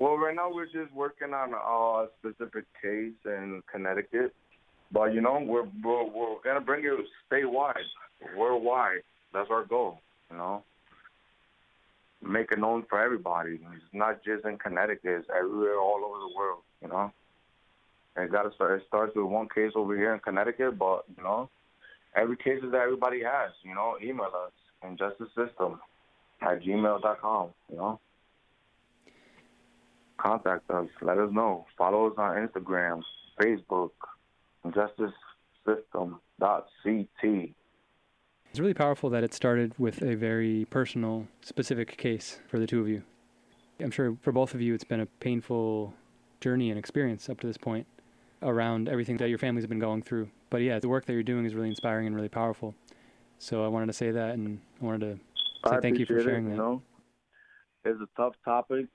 Well, 0.00 0.16
right 0.16 0.34
now 0.34 0.50
we're 0.50 0.64
just 0.64 0.90
working 0.94 1.34
on 1.34 1.52
a 1.52 2.06
specific 2.18 2.64
case 2.80 3.12
in 3.26 3.62
Connecticut, 3.70 4.34
but 4.90 5.12
you 5.12 5.20
know 5.20 5.38
we're 5.44 5.68
we're, 5.84 6.04
we're 6.04 6.40
gonna 6.42 6.62
bring 6.62 6.86
it 6.86 6.92
statewide, 7.30 7.74
worldwide. 8.34 9.02
That's 9.34 9.50
our 9.50 9.66
goal. 9.66 9.98
You 10.30 10.38
know, 10.38 10.64
make 12.26 12.50
it 12.50 12.58
known 12.58 12.86
for 12.88 12.98
everybody. 12.98 13.60
It's 13.74 13.84
not 13.92 14.24
just 14.24 14.46
in 14.46 14.56
Connecticut; 14.56 15.00
it's 15.04 15.28
everywhere, 15.38 15.78
all 15.78 16.00
over 16.02 16.18
the 16.18 16.34
world. 16.34 16.60
You 16.80 16.88
know, 16.88 17.12
and 18.16 18.24
it 18.24 18.32
got 18.32 18.44
to 18.44 18.54
start. 18.54 18.80
It 18.80 18.86
starts 18.88 19.14
with 19.14 19.26
one 19.26 19.50
case 19.54 19.72
over 19.74 19.94
here 19.94 20.14
in 20.14 20.20
Connecticut, 20.20 20.78
but 20.78 21.04
you 21.14 21.22
know, 21.22 21.50
every 22.16 22.38
case 22.38 22.62
that 22.62 22.74
everybody 22.74 23.22
has. 23.22 23.50
You 23.62 23.74
know, 23.74 23.96
email 24.02 24.32
us 24.46 24.52
injustice 24.82 25.28
system 25.36 25.78
at 26.40 26.62
gmail.com. 26.62 27.50
You 27.70 27.76
know 27.76 28.00
contact 30.20 30.68
us. 30.70 30.88
Let 31.00 31.18
us 31.18 31.30
know. 31.32 31.66
Follow 31.76 32.10
us 32.10 32.14
on 32.18 32.48
Instagram, 32.48 33.02
Facebook, 33.40 33.90
justicesystem.ct. 34.66 37.54
It's 38.50 38.58
really 38.58 38.74
powerful 38.74 39.10
that 39.10 39.22
it 39.22 39.32
started 39.32 39.74
with 39.78 40.02
a 40.02 40.16
very 40.16 40.66
personal, 40.70 41.28
specific 41.40 41.96
case 41.96 42.40
for 42.48 42.58
the 42.58 42.66
two 42.66 42.80
of 42.80 42.88
you. 42.88 43.04
I'm 43.78 43.92
sure 43.92 44.16
for 44.22 44.32
both 44.32 44.54
of 44.54 44.60
you, 44.60 44.74
it's 44.74 44.84
been 44.84 45.00
a 45.00 45.06
painful 45.06 45.94
journey 46.40 46.70
and 46.70 46.78
experience 46.78 47.28
up 47.28 47.38
to 47.40 47.46
this 47.46 47.56
point 47.56 47.86
around 48.42 48.88
everything 48.88 49.18
that 49.18 49.28
your 49.28 49.38
families 49.38 49.62
have 49.62 49.68
been 49.68 49.78
going 49.78 50.02
through. 50.02 50.28
But 50.50 50.62
yeah, 50.62 50.78
the 50.78 50.88
work 50.88 51.06
that 51.06 51.12
you're 51.12 51.22
doing 51.22 51.44
is 51.44 51.54
really 51.54 51.68
inspiring 51.68 52.06
and 52.06 52.16
really 52.16 52.28
powerful. 52.28 52.74
So 53.38 53.64
I 53.64 53.68
wanted 53.68 53.86
to 53.86 53.92
say 53.92 54.10
that, 54.10 54.34
and 54.34 54.60
I 54.82 54.84
wanted 54.84 55.00
to 55.00 55.68
say 55.68 55.76
I 55.76 55.80
thank 55.80 55.98
you 55.98 56.06
for 56.06 56.20
sharing 56.20 56.46
it, 56.46 56.50
that. 56.50 56.56
You 56.56 56.60
know, 56.60 56.82
it's 57.84 58.00
a 58.00 58.08
tough 58.16 58.34
topic, 58.44 58.86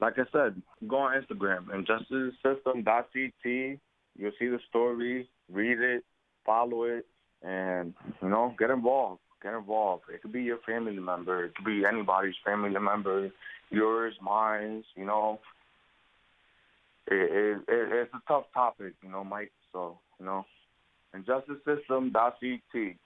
like 0.00 0.18
I 0.18 0.24
said, 0.32 0.60
go 0.86 0.98
on 0.98 1.20
Instagram, 1.20 1.66
injusticesystem.ct. 1.66 3.80
You'll 4.16 4.32
see 4.38 4.48
the 4.48 4.60
story, 4.68 5.28
read 5.52 5.80
it, 5.80 6.04
follow 6.44 6.84
it, 6.84 7.06
and, 7.42 7.94
you 8.22 8.28
know, 8.28 8.54
get 8.58 8.70
involved. 8.70 9.20
Get 9.42 9.54
involved. 9.54 10.04
It 10.12 10.22
could 10.22 10.32
be 10.32 10.42
your 10.42 10.58
family 10.66 10.98
member. 10.98 11.44
It 11.44 11.54
could 11.54 11.64
be 11.64 11.84
anybody's 11.84 12.34
family 12.44 12.70
member, 12.70 13.30
yours, 13.70 14.14
mine, 14.20 14.82
you 14.96 15.04
know. 15.04 15.38
It, 17.06 17.14
it, 17.14 17.58
it, 17.68 17.92
it's 17.92 18.14
a 18.14 18.20
tough 18.26 18.46
topic, 18.52 18.94
you 19.02 19.10
know, 19.10 19.22
Mike. 19.22 19.52
So, 19.72 19.98
you 20.18 20.26
know, 20.26 20.44
injusticesystem.ct. 21.16 22.96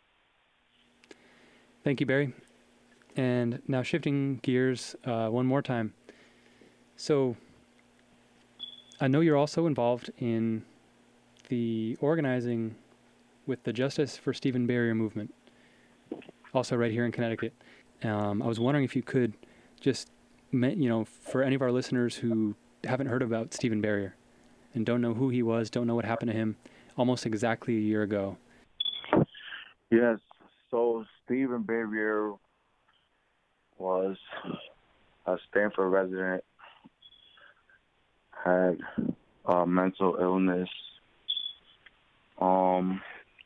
Thank 1.84 2.00
you, 2.00 2.06
Berry. 2.06 2.32
And 3.14 3.60
now 3.68 3.82
shifting 3.82 4.40
gears 4.42 4.96
uh, 5.04 5.28
one 5.28 5.44
more 5.44 5.60
time. 5.60 5.92
So 6.96 7.36
I 9.00 9.08
know 9.08 9.20
you're 9.20 9.36
also 9.36 9.66
involved 9.66 10.10
in 10.18 10.64
the 11.48 11.96
organizing 12.00 12.76
with 13.46 13.64
the 13.64 13.72
Justice 13.72 14.16
for 14.16 14.32
Steven 14.32 14.66
Barrier 14.66 14.94
movement, 14.94 15.34
also 16.54 16.76
right 16.76 16.92
here 16.92 17.04
in 17.04 17.12
Connecticut. 17.12 17.52
Um, 18.04 18.42
I 18.42 18.46
was 18.46 18.60
wondering 18.60 18.84
if 18.84 18.94
you 18.94 19.02
could 19.02 19.32
just, 19.80 20.10
you 20.52 20.88
know, 20.88 21.04
for 21.04 21.42
any 21.42 21.54
of 21.54 21.62
our 21.62 21.72
listeners 21.72 22.16
who 22.16 22.54
haven't 22.84 23.08
heard 23.08 23.22
about 23.22 23.52
Steven 23.52 23.80
Barrier 23.80 24.14
and 24.74 24.86
don't 24.86 25.00
know 25.00 25.14
who 25.14 25.28
he 25.28 25.42
was, 25.42 25.70
don't 25.70 25.86
know 25.86 25.94
what 25.94 26.04
happened 26.04 26.30
to 26.30 26.36
him 26.36 26.56
almost 26.96 27.26
exactly 27.26 27.76
a 27.76 27.80
year 27.80 28.02
ago. 28.02 28.36
Yes. 29.90 30.18
So 30.70 31.04
Steven 31.24 31.62
Barrier 31.62 32.32
was 33.78 34.16
a 35.26 35.36
Stamford 35.50 35.92
resident 35.92 36.44
had 38.44 38.78
uh, 39.46 39.64
mental 39.64 40.16
illness. 40.20 40.68
Um, 42.40 43.00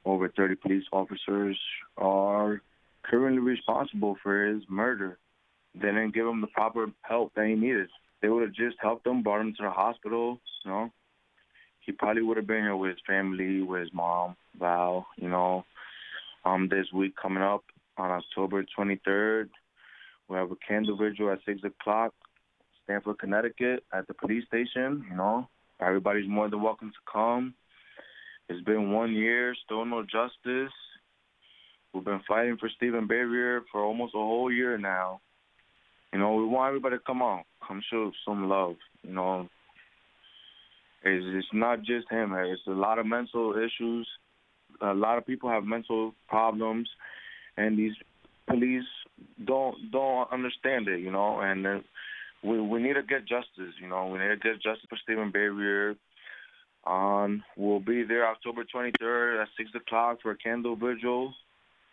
over 0.05 0.29
30 0.29 0.55
police 0.57 0.85
officers 0.93 1.59
are 1.97 2.63
currently 3.03 3.41
responsible 3.41 4.17
for 4.23 4.47
his 4.47 4.63
murder. 4.69 5.19
They 5.75 5.89
didn't 5.89 6.15
give 6.15 6.27
him 6.27 6.41
the 6.41 6.47
proper 6.49 6.87
help 7.03 7.35
that 7.35 7.47
he 7.47 7.55
needed. 7.55 7.89
They 8.23 8.29
would 8.29 8.43
have 8.43 8.53
just 8.53 8.77
helped 8.81 9.07
him, 9.07 9.23
brought 9.23 9.43
him 9.43 9.55
to 9.57 9.63
the 9.63 9.71
hospital, 9.71 10.41
you 10.65 10.71
know. 10.71 10.91
He 11.81 11.93
probably 11.93 12.23
would 12.23 12.37
have 12.37 12.47
been 12.47 12.63
here 12.63 12.77
with 12.77 12.93
his 12.93 13.01
family, 13.07 13.63
with 13.63 13.83
his 13.83 13.93
mom, 13.93 14.37
Val, 14.59 15.07
you 15.17 15.29
know. 15.29 15.65
Um, 16.45 16.69
this 16.69 16.87
week 16.93 17.15
coming 17.21 17.43
up 17.43 17.65
on 17.97 18.11
October 18.11 18.65
23rd, 18.79 19.51
we 20.29 20.37
have 20.37 20.51
a 20.51 20.57
candle 20.57 20.97
vigil 20.97 21.31
at 21.31 21.39
6 21.45 21.63
o'clock 21.65 22.15
Stamford, 22.87 23.19
Connecticut, 23.19 23.83
at 23.93 24.07
the 24.07 24.15
police 24.15 24.47
station. 24.47 25.05
You 25.11 25.17
know, 25.17 25.49
everybody's 25.81 26.29
more 26.29 26.49
than 26.49 26.63
welcome 26.63 26.91
to 26.91 27.13
come. 27.13 27.53
It's 28.49 28.65
been 28.65 28.93
one 28.93 29.13
year, 29.13 29.55
still 29.65 29.85
no 29.85 30.03
justice. 30.03 30.73
We've 31.93 32.05
been 32.05 32.23
fighting 32.29 32.57
for 32.59 32.69
Steven 32.77 33.07
Barrier 33.07 33.63
for 33.73 33.83
almost 33.83 34.15
a 34.15 34.19
whole 34.19 34.53
year 34.53 34.79
now. 34.79 35.21
You 36.13 36.21
know, 36.21 36.35
we 36.35 36.45
want 36.45 36.69
everybody 36.69 36.97
to 36.97 37.03
come 37.05 37.23
out, 37.23 37.45
come 37.67 37.83
show 37.91 38.13
some 38.25 38.49
love. 38.49 38.77
You 39.03 39.15
know, 39.15 39.49
it's, 41.03 41.25
it's 41.27 41.49
not 41.53 41.81
just 41.81 42.09
him. 42.09 42.33
It's 42.35 42.63
a 42.69 42.71
lot 42.71 42.99
of 42.99 43.07
mental 43.07 43.55
issues. 43.57 44.09
A 44.81 44.95
lot 44.95 45.19
of 45.19 45.27
people 45.27 45.51
have 45.51 45.65
mental 45.65 46.15
problems, 46.29 46.89
and 47.57 47.79
these 47.79 47.95
police 48.47 48.85
don't 49.45 49.91
don't 49.91 50.31
understand 50.31 50.89
it. 50.89 51.01
You 51.01 51.11
know, 51.11 51.41
and 51.41 51.65
we 52.43 52.61
we 52.61 52.83
need 52.83 52.95
to 52.95 53.03
get 53.03 53.27
justice. 53.27 53.75
You 53.81 53.89
know, 53.89 54.07
we 54.07 54.19
need 54.19 54.29
to 54.29 54.37
get 54.37 54.63
justice 54.63 54.87
for 54.89 54.99
Steven 55.03 55.31
Barrier. 55.31 55.97
Um, 56.87 57.43
we'll 57.57 57.81
be 57.81 58.05
there 58.05 58.29
October 58.29 58.65
23rd 58.65 59.43
at 59.43 59.49
six 59.57 59.71
o'clock 59.75 60.19
for 60.23 60.31
a 60.31 60.37
candle 60.37 60.77
vigil 60.77 61.35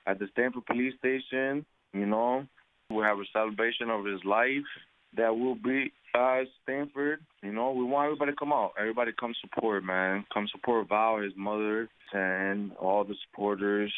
at 0.06 0.20
the 0.20 0.28
Stamford 0.34 0.66
Police 0.66 0.94
Station. 1.00 1.66
You 1.94 2.06
know, 2.06 2.46
we 2.90 3.04
have 3.04 3.18
a 3.18 3.26
celebration 3.34 3.90
of 3.90 4.06
his 4.06 4.24
life. 4.24 4.70
that 5.16 5.36
will 5.36 5.56
be 5.56 5.92
uh, 6.16 6.42
Stamford. 6.62 7.20
You 7.42 7.52
know, 7.52 7.72
we 7.72 7.84
want 7.84 8.06
everybody 8.06 8.32
to 8.32 8.38
come 8.38 8.54
out. 8.54 8.74
Everybody 8.80 9.12
come 9.20 9.34
support, 9.42 9.84
man. 9.84 10.26
Come 10.34 10.48
support 10.52 10.90
Val, 10.90 11.18
his 11.18 11.34
mother, 11.36 11.90
and 12.14 12.74
all 12.74 13.04
the 13.04 13.16
supporters. 13.26 13.92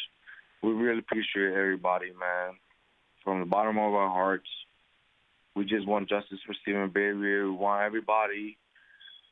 We 0.62 0.72
really 0.72 1.00
appreciate 1.00 1.52
everybody, 1.52 2.06
man. 2.06 2.54
From 3.24 3.40
the 3.40 3.46
bottom 3.46 3.76
of 3.76 3.92
our 3.94 4.08
hearts, 4.08 4.48
we 5.56 5.64
just 5.64 5.88
want 5.88 6.08
justice 6.08 6.38
for 6.46 6.54
Steven 6.62 6.90
Barrier. 6.90 7.46
We 7.46 7.56
want 7.56 7.82
everybody 7.82 8.58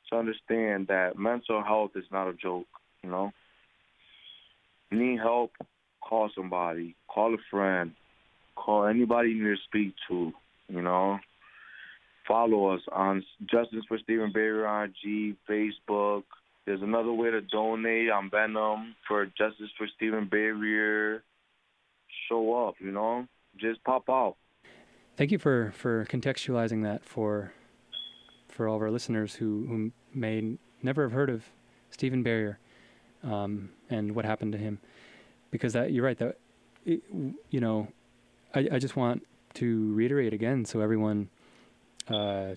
to 0.09 0.17
understand 0.17 0.89
that 0.89 1.19
mental 1.19 1.63
health 1.63 1.91
is 1.97 2.05
not 2.11 2.29
a 2.29 2.33
joke, 2.33 2.67
you 3.03 3.11
know. 3.11 3.31
Need 4.91 5.19
help, 5.19 5.53
call 6.01 6.31
somebody, 6.35 6.97
call 7.09 7.35
a 7.35 7.39
friend, 7.51 7.93
call 8.57 8.87
anybody 8.87 9.31
you 9.31 9.45
need 9.45 9.57
to 9.57 9.63
speak 9.65 9.95
to, 10.09 10.33
you 10.69 10.81
know. 10.81 11.19
Follow 12.27 12.75
us 12.75 12.81
on 12.91 13.23
Justice 13.43 13.85
for 13.87 13.99
Steven 13.99 14.33
Barrier 14.33 14.67
on 14.67 14.95
G, 15.03 15.37
Facebook. 15.49 16.23
There's 16.65 16.81
another 16.81 17.13
way 17.13 17.31
to 17.31 17.43
donate 17.43 18.09
on 18.09 18.31
Venmo 18.31 18.83
for 19.07 19.27
Justice 19.27 19.69
for 19.77 19.87
Steven 19.97 20.27
Barrier. 20.31 21.23
Show 22.31 22.67
up, 22.67 22.77
you 22.79 22.93
know. 22.93 23.27
Just 23.61 23.85
pop 23.85 24.05
out. 24.09 24.37
Thank 25.17 25.31
you 25.31 25.39
for, 25.39 25.73
for 25.77 26.07
contextualizing 26.07 26.83
that 26.83 27.05
for 27.05 27.53
for 28.49 28.69
all 28.69 28.77
of 28.77 28.83
our 28.83 28.91
listeners 28.91 29.35
who, 29.35 29.67
who 29.67 29.91
may 30.13 30.57
never 30.81 31.03
have 31.03 31.11
heard 31.11 31.29
of 31.29 31.45
Steven 31.91 32.23
Barrier 32.23 32.59
um, 33.25 33.71
and 33.91 34.15
what 34.15 34.25
happened 34.25 34.53
to 34.53 34.59
him, 34.59 34.79
because 35.51 35.73
that 35.73 35.93
you're 35.93 36.05
right 36.05 36.19
that 36.19 36.39
it, 36.85 37.03
you 37.51 37.61
know 37.61 37.89
I, 38.55 38.69
I 38.73 38.79
just 38.79 38.97
want 38.97 39.27
to 39.55 39.93
reiterate 39.95 40.33
again 40.33 40.65
so 40.65 40.81
everyone 40.81 41.29
uh, 42.09 42.55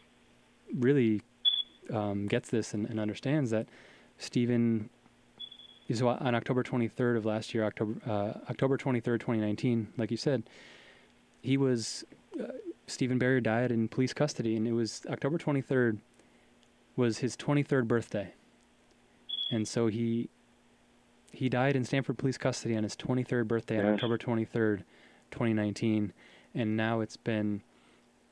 really 0.76 1.22
um, 1.92 2.28
gets 2.28 2.50
this 2.50 2.74
and, 2.74 2.88
and, 2.88 3.00
understands 3.00 3.50
that 3.52 3.68
Steven. 4.18 4.90
is 5.88 6.02
on 6.02 6.36
October 6.36 6.64
23rd 6.64 7.18
of 7.18 7.26
last 7.26 7.54
year, 7.54 7.64
October 7.64 8.02
uh, 8.06 8.50
October 8.50 8.78
23rd, 8.78 9.20
2019. 9.20 9.94
Like 9.96 10.12
you 10.12 10.18
said, 10.18 10.44
he 11.42 11.56
was 11.56 12.04
uh, 12.39 12.48
Steven 12.88 13.17
Barrier 13.17 13.41
died 13.41 13.72
in 13.72 13.88
police 13.88 14.13
custody, 14.13 14.56
and 14.56 14.67
it 14.67 14.74
was 14.74 15.01
October 15.10 15.38
23rd 15.38 16.00
was 16.96 17.20
his 17.20 17.38
23rd 17.38 17.88
birthday, 17.88 18.34
and 19.51 19.67
so 19.67 19.88
he 19.88 20.29
he 21.32 21.50
died 21.50 21.75
in 21.75 21.86
Stamford 21.86 22.17
police 22.17 22.38
custody 22.38 22.75
on 22.75 22.84
his 22.84 22.96
23rd 22.96 23.48
birthday 23.48 23.75
yes. 23.75 23.86
on 23.86 23.94
October 23.94 24.17
23rd, 24.17 24.79
2019, 25.32 26.13
and 26.56 26.77
now 26.77 27.01
it's 27.01 27.17
been 27.17 27.62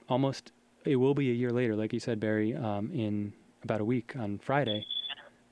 almost 0.09 0.51
it 0.85 0.97
will 0.97 1.13
be 1.13 1.31
a 1.31 1.33
year 1.33 1.51
later, 1.51 1.75
like 1.75 1.93
you 1.93 1.99
said, 1.99 2.19
Berry, 2.19 2.55
um, 2.55 2.91
in 2.93 3.33
about 3.63 3.81
a 3.81 3.85
week 3.85 4.15
on 4.15 4.37
Friday. 4.37 4.85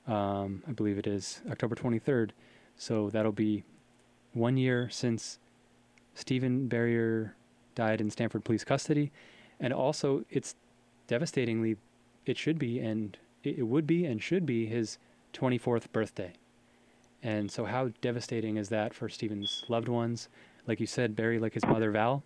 Um, 0.08 0.64
I 0.68 0.72
believe 0.72 0.98
it 0.98 1.08
is 1.08 1.42
October 1.50 1.76
23rd. 1.76 2.32
So 2.78 3.10
that'll 3.10 3.32
be 3.32 3.64
one 4.34 4.58
year 4.58 4.90
since 4.90 5.40
Steven 6.14 6.68
Barrier 6.68 7.36
died 7.76 8.02
in 8.02 8.10
Stamford 8.10 8.44
police 8.44 8.64
custody. 8.64 9.12
And 9.60 9.74
also, 9.74 10.26
it's 10.30 10.56
devastatingly, 11.08 11.78
it 12.26 12.38
should 12.38 12.60
be, 12.60 12.80
and 12.80 13.18
it 13.44 13.68
would 13.68 13.86
be, 13.86 14.06
and 14.06 14.22
should 14.22 14.46
be 14.46 14.66
his 14.66 14.98
24th 15.34 15.92
birthday. 15.92 16.34
And 17.22 17.52
so, 17.52 17.66
how 17.66 17.90
devastating 18.02 18.58
is 18.58 18.70
that 18.70 18.94
for 18.94 19.08
Steven's 19.08 19.64
loved 19.70 19.88
ones? 19.88 20.28
Like 20.68 20.80
you 20.80 20.88
said, 20.88 21.16
Berry, 21.16 21.40
like 21.40 21.54
his 21.54 21.66
mother 21.66 21.92
Val, 21.92 22.24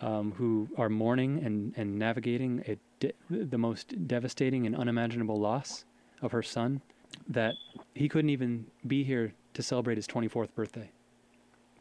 um, 0.00 0.32
who 0.32 0.68
are 0.78 0.88
mourning 0.88 1.42
and, 1.44 1.74
and 1.76 1.98
navigating 1.98 2.78
de- 3.00 3.12
the 3.30 3.58
most 3.58 4.06
devastating 4.06 4.66
and 4.66 4.76
unimaginable 4.76 5.38
loss 5.38 5.84
of 6.22 6.32
her 6.32 6.42
son, 6.42 6.80
that 7.28 7.54
he 7.94 8.08
couldn't 8.08 8.30
even 8.30 8.66
be 8.86 9.04
here 9.04 9.34
to 9.54 9.62
celebrate 9.62 9.96
his 9.96 10.06
24th 10.06 10.54
birthday 10.54 10.90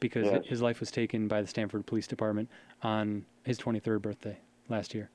because 0.01 0.25
yes. 0.25 0.45
his 0.45 0.61
life 0.61 0.81
was 0.81 0.91
taken 0.91 1.29
by 1.29 1.41
the 1.41 1.47
Stamford 1.47 1.85
Police 1.85 2.07
Department 2.07 2.49
on 2.83 3.25
his 3.45 3.57
23rd 3.57 4.01
birthday 4.01 4.37
last 4.67 4.93
year. 4.93 5.09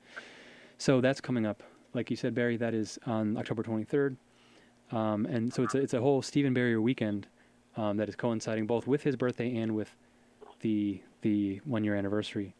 So 0.79 0.99
that's 1.01 1.21
coming 1.21 1.45
up. 1.45 1.61
Like 1.93 2.09
you 2.09 2.15
said, 2.15 2.33
Berry, 2.33 2.57
that 2.57 2.73
is 2.73 2.97
on 3.05 3.37
October 3.37 3.61
23rd. 3.61 4.15
Um, 4.91 5.25
and 5.25 5.53
so 5.53 5.63
it's 5.63 5.75
a, 5.75 5.77
it's 5.79 5.93
a 5.93 6.01
whole 6.01 6.21
Steven 6.23 6.53
Barrier 6.53 6.81
weekend 6.81 7.27
um, 7.75 7.97
that 7.97 8.09
is 8.09 8.15
coinciding 8.15 8.65
both 8.65 8.87
with 8.87 9.03
his 9.03 9.15
birthday 9.15 9.55
and 9.57 9.75
with 9.75 9.95
the 10.61 11.01
the 11.21 11.59
one 11.65 11.83
year 11.83 11.95
anniversary 11.95 12.55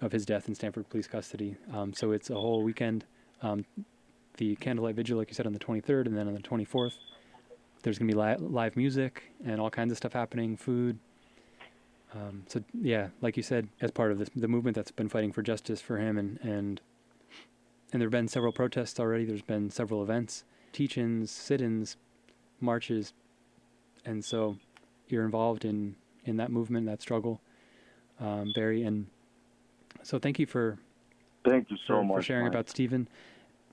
of 0.00 0.12
his 0.12 0.26
death 0.26 0.48
in 0.48 0.54
Stamford 0.54 0.88
police 0.90 1.06
custody. 1.06 1.56
Um, 1.72 1.94
so 1.94 2.12
it's 2.12 2.30
a 2.30 2.34
whole 2.34 2.62
weekend. 2.62 3.04
Um, 3.42 3.64
the 4.36 4.56
candlelight 4.56 4.96
vigil, 4.96 5.16
like 5.16 5.30
you 5.30 5.34
said, 5.34 5.46
on 5.46 5.52
the 5.52 5.58
23rd, 5.58 6.06
and 6.06 6.16
then 6.16 6.26
on 6.26 6.34
the 6.34 6.40
24th, 6.40 6.94
there's 7.82 7.98
going 7.98 8.08
to 8.08 8.14
be 8.14 8.20
li- 8.20 8.36
live 8.38 8.76
music 8.76 9.30
and 9.46 9.60
all 9.60 9.70
kinds 9.70 9.92
of 9.92 9.96
stuff 9.96 10.12
happening, 10.12 10.56
food. 10.56 10.98
Um, 12.14 12.44
so 12.46 12.62
yeah, 12.80 13.08
like 13.20 13.36
you 13.36 13.42
said, 13.42 13.68
as 13.80 13.90
part 13.90 14.12
of 14.12 14.18
this, 14.18 14.30
the 14.36 14.48
movement 14.48 14.76
that's 14.76 14.90
been 14.90 15.08
fighting 15.08 15.32
for 15.32 15.42
justice 15.42 15.80
for 15.80 15.98
him, 15.98 16.16
and 16.16 16.38
and 16.42 16.80
and 17.92 18.00
there 18.00 18.06
have 18.06 18.12
been 18.12 18.28
several 18.28 18.52
protests 18.52 19.00
already. 19.00 19.24
There's 19.24 19.42
been 19.42 19.70
several 19.70 20.02
events, 20.02 20.44
teach-ins, 20.72 21.30
sit-ins, 21.30 21.96
marches, 22.60 23.12
and 24.04 24.24
so 24.24 24.56
you're 25.08 25.24
involved 25.24 25.64
in 25.64 25.96
in 26.24 26.36
that 26.36 26.50
movement, 26.50 26.86
that 26.86 27.02
struggle, 27.02 27.40
um, 28.20 28.52
Berry. 28.54 28.82
And 28.84 29.06
so 30.02 30.18
thank 30.18 30.38
you 30.38 30.46
for 30.46 30.78
thank 31.44 31.70
you 31.70 31.76
so 31.86 31.94
for, 31.94 32.04
much 32.04 32.16
for 32.16 32.22
sharing 32.22 32.44
Mike. 32.44 32.52
about 32.52 32.70
Steven. 32.70 33.08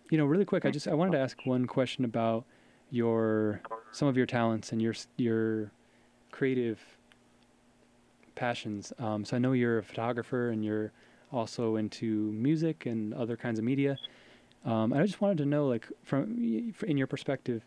You 0.09 0.17
know, 0.17 0.25
really 0.25 0.45
quick, 0.45 0.65
I 0.65 0.71
just 0.71 0.87
I 0.87 0.93
wanted 0.93 1.11
to 1.11 1.19
ask 1.19 1.37
one 1.45 1.67
question 1.67 2.05
about 2.05 2.45
your 2.89 3.61
some 3.91 4.07
of 4.07 4.17
your 4.17 4.25
talents 4.25 4.71
and 4.71 4.81
your 4.81 4.95
your 5.17 5.71
creative 6.31 6.79
passions. 8.41 8.91
Um, 8.97 9.23
so 9.23 9.35
I 9.35 9.39
know 9.39 9.51
you're 9.51 9.77
a 9.77 9.83
photographer 9.83 10.49
and 10.49 10.65
you're 10.65 10.91
also 11.31 11.75
into 11.75 12.31
music 12.31 12.87
and 12.87 13.13
other 13.13 13.37
kinds 13.37 13.59
of 13.59 13.65
media. 13.65 13.99
Um, 14.65 14.93
I 14.93 15.05
just 15.05 15.21
wanted 15.21 15.37
to 15.37 15.45
know, 15.45 15.67
like, 15.67 15.87
from 16.03 16.23
in 16.87 16.97
your 16.97 17.05
perspective, 17.05 17.61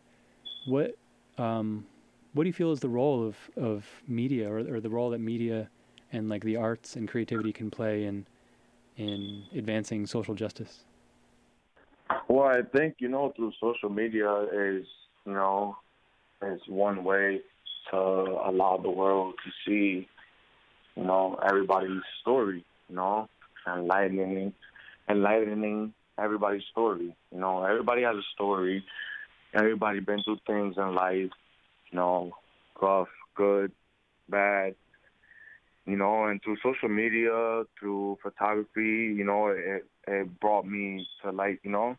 what 0.66 0.96
um, 1.38 1.86
what 2.32 2.42
do 2.42 2.48
you 2.48 2.52
feel 2.52 2.72
is 2.72 2.80
the 2.80 2.88
role 2.88 3.24
of, 3.24 3.36
of 3.56 3.86
media 4.08 4.50
or, 4.50 4.58
or 4.74 4.80
the 4.80 4.90
role 4.90 5.10
that 5.10 5.20
media 5.20 5.68
and 6.12 6.28
like 6.28 6.42
the 6.42 6.56
arts 6.56 6.96
and 6.96 7.08
creativity 7.08 7.52
can 7.52 7.70
play 7.70 8.04
in 8.04 8.26
in 8.96 9.44
advancing 9.54 10.06
social 10.06 10.34
justice? 10.34 10.80
Well, 12.28 12.48
I 12.48 12.62
think 12.76 12.96
you 12.98 13.08
know 13.08 13.32
through 13.36 13.52
social 13.60 13.90
media 13.90 14.32
is 14.52 14.84
you 15.24 15.34
know 15.34 15.76
is 16.42 16.60
one 16.66 17.04
way 17.04 17.42
to 17.90 17.96
allow 17.96 18.80
the 18.82 18.90
world 18.90 19.34
to 19.44 19.50
see 19.64 20.08
you 20.96 21.04
know 21.04 21.38
everybody's 21.46 22.02
story, 22.20 22.64
you 22.88 22.96
know, 22.96 23.28
enlightening 23.66 24.52
enlightening 25.08 25.92
everybody's 26.18 26.64
story. 26.70 27.14
You 27.32 27.38
know, 27.38 27.64
everybody 27.64 28.02
has 28.02 28.16
a 28.16 28.22
story. 28.34 28.84
Everybody 29.54 30.00
been 30.00 30.22
through 30.24 30.38
things 30.46 30.74
in 30.76 30.94
life, 30.94 31.30
you 31.90 31.96
know, 31.96 32.32
rough, 32.80 33.08
good, 33.36 33.70
bad, 34.28 34.74
you 35.86 35.96
know, 35.96 36.24
and 36.24 36.42
through 36.42 36.56
social 36.62 36.88
media, 36.88 37.64
through 37.78 38.18
photography, 38.22 39.14
you 39.16 39.24
know, 39.24 39.48
it 39.48 39.84
it 40.06 40.40
brought 40.40 40.66
me 40.66 41.06
to 41.22 41.30
like, 41.30 41.60
you 41.62 41.70
know, 41.70 41.96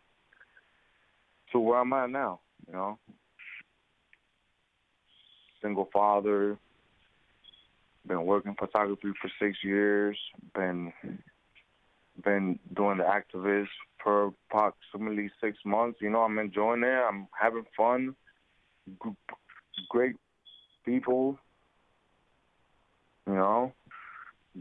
to 1.52 1.60
where 1.60 1.80
I'm 1.80 1.94
at 1.94 2.10
now, 2.10 2.40
you 2.68 2.74
know. 2.74 2.98
Single 5.62 5.90
father, 5.94 6.58
been 8.08 8.26
working 8.26 8.56
photography 8.58 9.12
for 9.22 9.32
six 9.40 9.58
years, 9.64 10.18
been 10.54 10.94
been 12.24 12.60
doing 12.74 12.98
the 12.98 13.04
activist 13.04 13.68
for 14.02 14.34
approximately 14.50 15.30
six 15.42 15.58
months. 15.66 16.00
You 16.02 16.10
know, 16.10 16.22
I'm 16.22 16.40
enjoying 16.40 16.84
it. 16.84 16.88
I'm 16.88 17.28
having 17.40 17.66
fun. 17.76 18.16
Great 19.90 20.16
people, 20.86 21.40
you 23.28 23.34
know, 23.34 23.74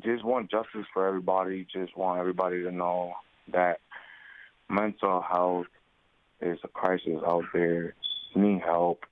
just 0.00 0.24
want 0.24 0.50
justice 0.50 0.86
for 0.92 1.06
everybody. 1.06 1.66
Just 1.72 1.96
want 1.96 2.18
everybody 2.18 2.62
to 2.62 2.72
know 2.72 3.12
that 3.52 3.80
mental 4.68 5.20
health 5.20 5.66
is 6.40 6.58
a 6.64 6.68
crisis 6.68 7.20
out 7.26 7.44
there. 7.52 7.94
Need 8.34 8.62
help. 8.62 9.04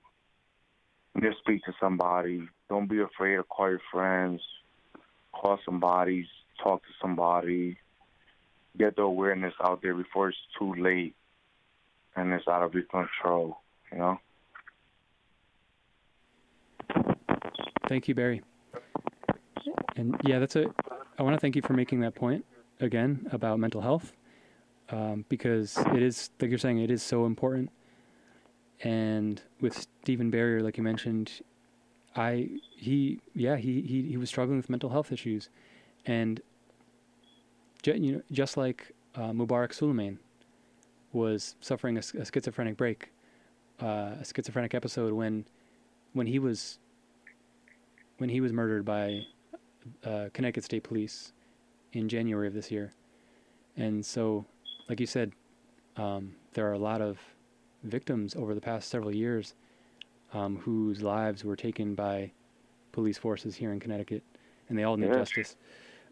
Need 1.15 1.33
speak 1.39 1.63
to 1.65 1.73
somebody. 1.79 2.47
Don't 2.69 2.89
be 2.89 2.99
afraid 2.99 3.35
to 3.35 3.43
call 3.43 3.69
your 3.69 3.81
friends. 3.91 4.41
Call 5.33 5.59
somebody. 5.65 6.27
Talk 6.61 6.81
to 6.81 6.89
somebody. 7.01 7.77
Get 8.77 8.95
the 8.95 9.03
awareness 9.03 9.53
out 9.63 9.81
there 9.81 9.93
before 9.93 10.29
it's 10.29 10.37
too 10.57 10.73
late 10.73 11.15
and 12.15 12.33
it's 12.33 12.47
out 12.47 12.63
of 12.63 12.73
your 12.73 12.83
control. 12.83 13.57
You 13.91 13.97
know. 13.99 14.19
Thank 17.87 18.07
you, 18.07 18.15
Berry. 18.15 18.41
And 19.95 20.19
yeah, 20.23 20.39
that's 20.39 20.55
a. 20.55 20.65
I 21.19 21.23
want 21.23 21.35
to 21.35 21.39
thank 21.39 21.55
you 21.55 21.61
for 21.61 21.73
making 21.73 21.99
that 22.01 22.15
point 22.15 22.43
again 22.79 23.27
about 23.31 23.59
mental 23.59 23.81
health 23.81 24.13
um, 24.89 25.25
because 25.29 25.77
it 25.93 26.01
is 26.01 26.31
like 26.41 26.49
you're 26.49 26.57
saying, 26.57 26.79
it 26.79 26.89
is 26.89 27.03
so 27.03 27.25
important. 27.25 27.69
And 28.81 29.41
with 29.61 29.87
Steven 30.01 30.29
Barrier, 30.29 30.61
like 30.61 30.77
you 30.77 30.83
mentioned, 30.83 31.31
I 32.15 32.49
he 32.75 33.19
yeah 33.33 33.55
he 33.55 33.81
he 33.81 34.03
he 34.03 34.17
was 34.17 34.29
struggling 34.29 34.57
with 34.57 34.69
mental 34.69 34.89
health 34.89 35.11
issues, 35.11 35.49
and 36.05 36.41
you 37.85 38.13
know 38.13 38.21
just 38.31 38.57
like 38.57 38.91
uh, 39.15 39.31
Mubarak 39.31 39.71
Soulemane 39.71 40.17
was 41.11 41.55
suffering 41.59 41.97
a, 41.97 42.01
a 42.19 42.25
schizophrenic 42.25 42.77
break, 42.77 43.11
uh, 43.81 44.15
a 44.19 44.25
schizophrenic 44.25 44.73
episode 44.73 45.13
when 45.13 45.45
when 46.13 46.27
he 46.27 46.39
was 46.39 46.79
when 48.17 48.29
he 48.29 48.41
was 48.41 48.53
murdered 48.53 48.85
by 48.85 49.21
uh, 50.03 50.29
Connecticut 50.33 50.63
State 50.63 50.83
Police 50.83 51.33
in 51.93 52.07
January 52.09 52.47
of 52.47 52.53
this 52.53 52.69
year, 52.69 52.91
and 53.75 54.05
so 54.05 54.45
like 54.89 54.99
you 54.99 55.07
said, 55.07 55.31
um, 55.97 56.35
there 56.53 56.69
are 56.69 56.73
a 56.73 56.79
lot 56.79 57.01
of 57.01 57.19
victims 57.83 58.35
over 58.35 58.53
the 58.55 58.61
past 58.61 58.89
several 58.89 59.13
years 59.13 59.53
um, 60.33 60.57
whose 60.57 61.01
lives 61.01 61.43
were 61.43 61.55
taken 61.55 61.95
by 61.95 62.31
police 62.91 63.17
forces 63.17 63.55
here 63.55 63.71
in 63.71 63.79
Connecticut, 63.79 64.23
and 64.69 64.77
they 64.77 64.83
all 64.83 64.97
need 64.97 65.13
justice. 65.13 65.55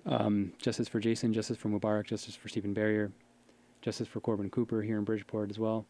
Um, 0.05 0.53
justice 0.59 0.87
for 0.87 0.99
Jayson, 0.99 1.31
justice 1.33 1.57
for 1.57 1.69
Mubarak, 1.69 2.05
justice 2.05 2.35
for 2.35 2.49
Steven 2.49 2.73
Barrier, 2.73 3.11
justice 3.81 4.07
for 4.07 4.19
Corbin 4.19 4.49
Cooper 4.49 4.81
here 4.81 4.97
in 4.97 5.03
Bridgeport 5.03 5.49
as 5.51 5.59
well, 5.59 5.85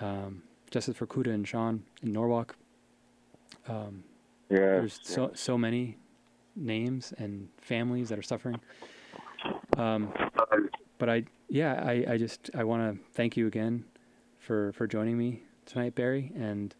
um, 0.00 0.42
justice 0.70 0.96
for 0.96 1.06
Kuda 1.06 1.32
and 1.32 1.46
Sean 1.46 1.84
in 2.02 2.12
Norwalk. 2.12 2.56
Um, 3.68 4.04
Yes. 4.50 4.60
there's 4.60 5.00
so 5.02 5.30
so 5.34 5.56
many 5.56 5.96
names 6.54 7.14
and 7.16 7.48
families 7.56 8.10
that 8.10 8.18
are 8.18 8.22
suffering. 8.22 8.60
Um, 9.76 10.12
but 10.98 11.08
I, 11.08 11.24
yeah, 11.48 11.82
I, 11.84 12.04
I 12.12 12.18
just 12.18 12.50
I 12.54 12.62
want 12.64 12.82
to 12.94 13.04
thank 13.14 13.36
you 13.36 13.46
again 13.46 13.84
for 14.44 14.72
for 14.72 14.86
joining 14.86 15.18
me 15.18 15.42
tonight, 15.66 15.94
Berry, 15.94 16.30
and 16.36 16.74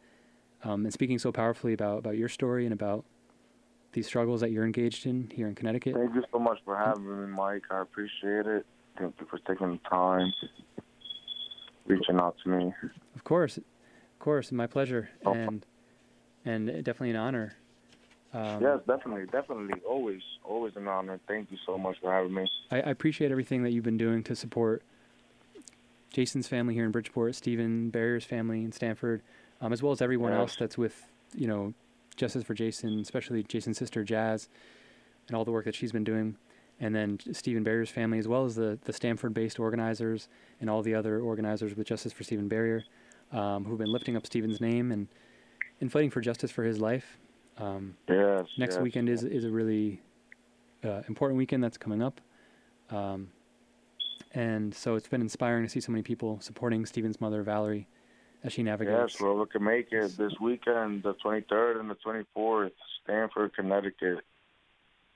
um, 0.62 0.84
and 0.84 0.92
speaking 0.92 1.18
so 1.18 1.32
powerfully 1.32 1.72
about 1.72 1.98
about 1.98 2.16
your 2.16 2.28
story 2.28 2.64
and 2.64 2.72
about 2.72 3.04
these 3.92 4.06
struggles 4.06 4.40
that 4.40 4.50
you're 4.50 4.64
engaged 4.64 5.06
in 5.06 5.30
here 5.34 5.48
in 5.48 5.54
Connecticut. 5.54 5.94
Thank 5.94 6.14
you 6.14 6.24
so 6.32 6.38
much 6.38 6.58
for 6.64 6.76
having 6.76 7.04
me, 7.04 7.26
Mike. 7.28 7.62
I 7.70 7.80
appreciate 7.80 8.46
it. 8.46 8.66
Thank 8.98 9.14
you 9.20 9.26
for 9.28 9.38
taking 9.38 9.72
the 9.72 9.88
time, 9.88 10.32
reaching 11.86 12.16
out 12.20 12.36
to 12.44 12.48
me. 12.50 12.72
Of 13.14 13.24
course, 13.24 13.56
of 13.56 13.64
course, 14.18 14.52
my 14.52 14.66
pleasure, 14.66 15.08
Oh. 15.24 15.32
and 15.32 15.66
and 16.44 16.66
definitely 16.84 17.10
an 17.10 17.16
honor. 17.16 17.54
Um, 18.32 18.60
yes, 18.60 18.80
definitely, 18.86 19.26
definitely. 19.26 19.80
Always, 19.88 20.20
always 20.42 20.74
an 20.74 20.88
honor. 20.88 21.20
Thank 21.28 21.52
you 21.52 21.56
so 21.64 21.78
much 21.78 21.96
for 22.02 22.12
having 22.12 22.34
me. 22.34 22.48
I, 22.70 22.78
I 22.78 22.90
appreciate 22.90 23.30
everything 23.30 23.62
that 23.62 23.70
you've 23.70 23.84
been 23.84 23.96
doing 23.96 24.24
to 24.24 24.34
support 24.34 24.82
Jayson's 26.14 26.46
family 26.48 26.74
here 26.74 26.84
in 26.84 26.92
Bridgeport, 26.92 27.34
Steven 27.34 27.90
Barrier's 27.90 28.24
family 28.24 28.62
in 28.64 28.72
Stamford, 28.72 29.22
um, 29.60 29.72
as 29.72 29.82
well 29.82 29.92
as 29.92 30.00
everyone 30.00 30.32
Yes. 30.32 30.38
else 30.40 30.56
that's 30.56 30.78
with, 30.78 31.10
you 31.34 31.46
know, 31.48 31.74
Justice 32.16 32.44
for 32.44 32.54
Jayson, 32.54 33.00
especially 33.00 33.42
Jayson's 33.42 33.76
sister 33.78 34.04
Jazz, 34.04 34.48
and 35.26 35.36
all 35.36 35.44
the 35.44 35.50
work 35.50 35.64
that 35.64 35.74
she's 35.74 35.90
been 35.90 36.04
doing, 36.04 36.36
and 36.78 36.94
then 36.94 37.18
Steven 37.32 37.64
Barrier's 37.64 37.90
family, 37.90 38.18
as 38.18 38.28
well 38.28 38.44
as 38.44 38.54
the 38.54 38.78
the 38.84 38.92
Stamford-based 38.92 39.58
organizers 39.58 40.28
and 40.60 40.70
all 40.70 40.82
the 40.82 40.94
other 40.94 41.20
organizers 41.20 41.74
with 41.76 41.86
Justice 41.88 42.12
for 42.12 42.22
Steven 42.22 42.46
Barrier, 42.46 42.84
um, 43.32 43.64
who've 43.64 43.78
been 43.78 43.90
lifting 43.92 44.16
up 44.16 44.24
Steven's 44.26 44.60
name 44.60 44.92
and 44.92 45.08
and 45.80 45.90
fighting 45.90 46.10
for 46.10 46.20
justice 46.20 46.52
for 46.52 46.62
his 46.62 46.78
life. 46.80 47.18
Um, 47.58 47.96
Yes. 48.08 48.46
next 48.56 48.74
yes. 48.76 48.82
weekend 48.82 49.08
is 49.08 49.24
is 49.24 49.44
a 49.44 49.50
really 49.50 50.00
uh, 50.84 51.02
important 51.08 51.38
weekend 51.38 51.64
that's 51.64 51.78
coming 51.78 52.02
up, 52.02 52.20
um, 52.90 53.30
and 54.34 54.74
so 54.74 54.96
it's 54.96 55.08
been 55.08 55.20
inspiring 55.20 55.64
to 55.64 55.68
see 55.70 55.80
so 55.80 55.92
many 55.92 56.02
people 56.02 56.38
supporting 56.40 56.84
Steven's 56.86 57.20
mother 57.20 57.42
Valerie 57.42 57.86
as 58.42 58.52
she 58.52 58.62
navigates. 58.62 59.14
Yes, 59.14 59.20
whoever 59.20 59.46
can 59.46 59.64
make 59.64 59.88
it 59.92 60.16
this 60.18 60.32
weekend, 60.40 61.02
the 61.02 61.14
23rd 61.24 61.80
and 61.80 61.88
the 61.88 61.96
24th, 62.36 62.72
Stamford, 63.02 63.54
Connecticut. 63.54 64.18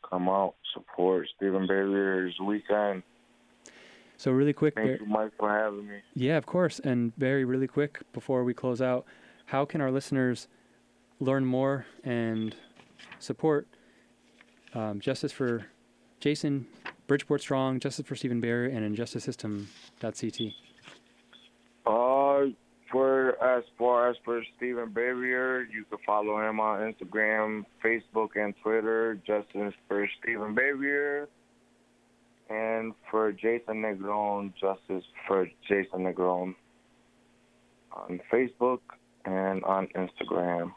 Come 0.09 0.29
out, 0.29 0.55
support 0.73 1.27
Steven 1.37 1.67
Barrier's 1.67 2.35
weekend. 2.43 3.03
So 4.17 4.31
really 4.31 4.53
quick, 4.53 4.75
Thank 4.75 4.99
Bar- 4.99 5.07
you, 5.07 5.07
Mike, 5.07 5.33
for 5.39 5.51
having 5.51 5.87
me. 5.87 5.99
yeah, 6.15 6.37
of 6.37 6.47
course, 6.47 6.81
and 6.81 7.15
very 7.17 7.45
really 7.45 7.67
quick 7.67 8.01
before 8.13 8.43
we 8.45 8.55
close 8.55 8.81
out, 8.81 9.05
how 9.47 9.65
can 9.65 9.81
our 9.81 9.91
listeners 9.91 10.49
learn 11.21 11.45
more 11.45 11.87
and 12.05 12.55
support 13.19 13.69
um, 14.75 15.01
justice 15.01 15.33
for 15.33 15.67
Jayson, 16.21 16.67
Bridgeport 17.09 17.41
Strong, 17.41 17.81
Justice 17.81 18.07
for 18.07 18.15
Steven 18.15 18.41
Barrier, 18.41 18.71
and 18.71 18.97
InjusticeSystem.ct? 18.97 20.55
Uh, 21.87 22.53
for 22.93 23.43
as 23.43 23.65
far 23.79 24.11
as 24.11 24.17
for 24.25 24.43
Steven 24.57 24.91
Barrier, 24.91 25.63
you 25.63 25.85
can 25.85 25.99
follow 26.07 26.39
him 26.39 26.61
on 26.61 26.93
Instagram, 26.93 27.65
Facebook, 27.85 28.29
and 28.37 28.55
Twitter. 28.63 29.19
Justice 29.27 29.75
for 29.89 30.09
Steven 30.21 30.55
Barrier. 30.55 31.29
And 32.51 32.95
for 33.11 33.33
Jayson 33.33 33.83
Negron, 33.83 34.53
Justice 34.55 35.05
for 35.27 35.49
Jayson 35.69 36.01
Negron 36.01 36.55
on 37.93 38.21
Facebook 38.33 38.81
and 39.25 39.65
on 39.65 39.89
Instagram. 39.89 40.73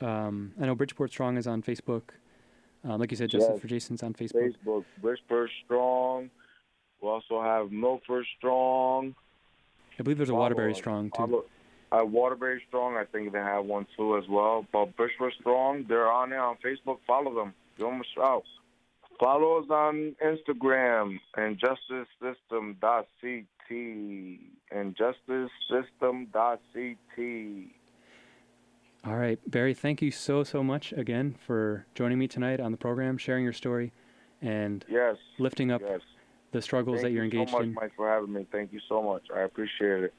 Um, 0.00 0.52
I 0.60 0.66
know 0.66 0.74
Bridgeport 0.74 1.10
Strong 1.10 1.36
is 1.36 1.46
on 1.46 1.62
Facebook. 1.62 2.02
Um, 2.84 2.98
like 3.00 3.10
you 3.10 3.16
said, 3.16 3.30
Justice 3.30 3.50
Yes. 3.52 3.60
for 3.60 3.68
Jayson's 3.68 4.02
on 4.02 4.14
Facebook. 4.14 4.54
Facebook, 4.64 4.84
Bridgeport 5.02 5.50
Strong. 5.64 6.30
We 7.02 7.08
also 7.08 7.42
have 7.42 7.70
Milford 7.70 8.26
Strong. 8.38 9.14
I 9.98 10.02
believe 10.02 10.16
there's 10.18 10.30
a 10.30 10.34
Waterbury. 10.34 10.74
Strong 10.74 11.10
too. 11.16 11.44
Uh, 11.92 12.04
Waterbury 12.04 12.62
Strong, 12.68 12.96
I 12.96 13.04
think 13.04 13.32
they 13.32 13.38
have 13.38 13.64
one 13.64 13.86
too 13.96 14.16
as 14.16 14.24
well. 14.28 14.66
But 14.72 14.96
Bridgeport 14.96 15.34
Strong, 15.40 15.86
they're 15.88 16.10
on 16.10 16.30
there 16.30 16.42
on 16.42 16.56
Facebook. 16.64 16.98
Follow 17.06 17.34
them. 17.34 17.52
Give 17.76 17.86
them 17.86 18.00
a 18.00 18.04
shout. 18.14 18.44
Follow 19.18 19.58
us 19.62 19.68
on 19.70 20.14
Instagram 20.24 21.18
and 21.36 21.58
justicesystem.ct 21.60 23.70
and 24.72 24.96
justicesystem.ct. 24.96 27.72
All 29.04 29.16
right, 29.16 29.38
Berry, 29.50 29.72
thank 29.72 30.02
you 30.02 30.10
so 30.10 30.44
so 30.44 30.62
much 30.62 30.92
again 30.92 31.34
for 31.46 31.86
joining 31.94 32.18
me 32.18 32.28
tonight 32.28 32.60
on 32.60 32.70
the 32.70 32.76
program, 32.76 33.16
sharing 33.16 33.44
your 33.44 33.52
story, 33.54 33.92
and 34.42 34.84
Yes. 34.88 35.16
lifting 35.38 35.70
up 35.70 35.80
yes. 35.80 36.00
the 36.52 36.60
struggles 36.60 36.96
Thank 36.96 37.04
that 37.04 37.10
you're 37.12 37.24
you 37.24 37.30
engaged 37.32 37.50
so 37.50 37.58
much, 37.58 37.66
in. 37.66 37.74
Mike, 37.74 37.92
for 37.96 38.08
having 38.08 38.32
me. 38.32 38.46
Thank 38.52 38.72
you 38.74 38.80
so 38.88 39.02
much. 39.02 39.22
I 39.34 39.40
appreciate 39.40 40.04
it. 40.04 40.14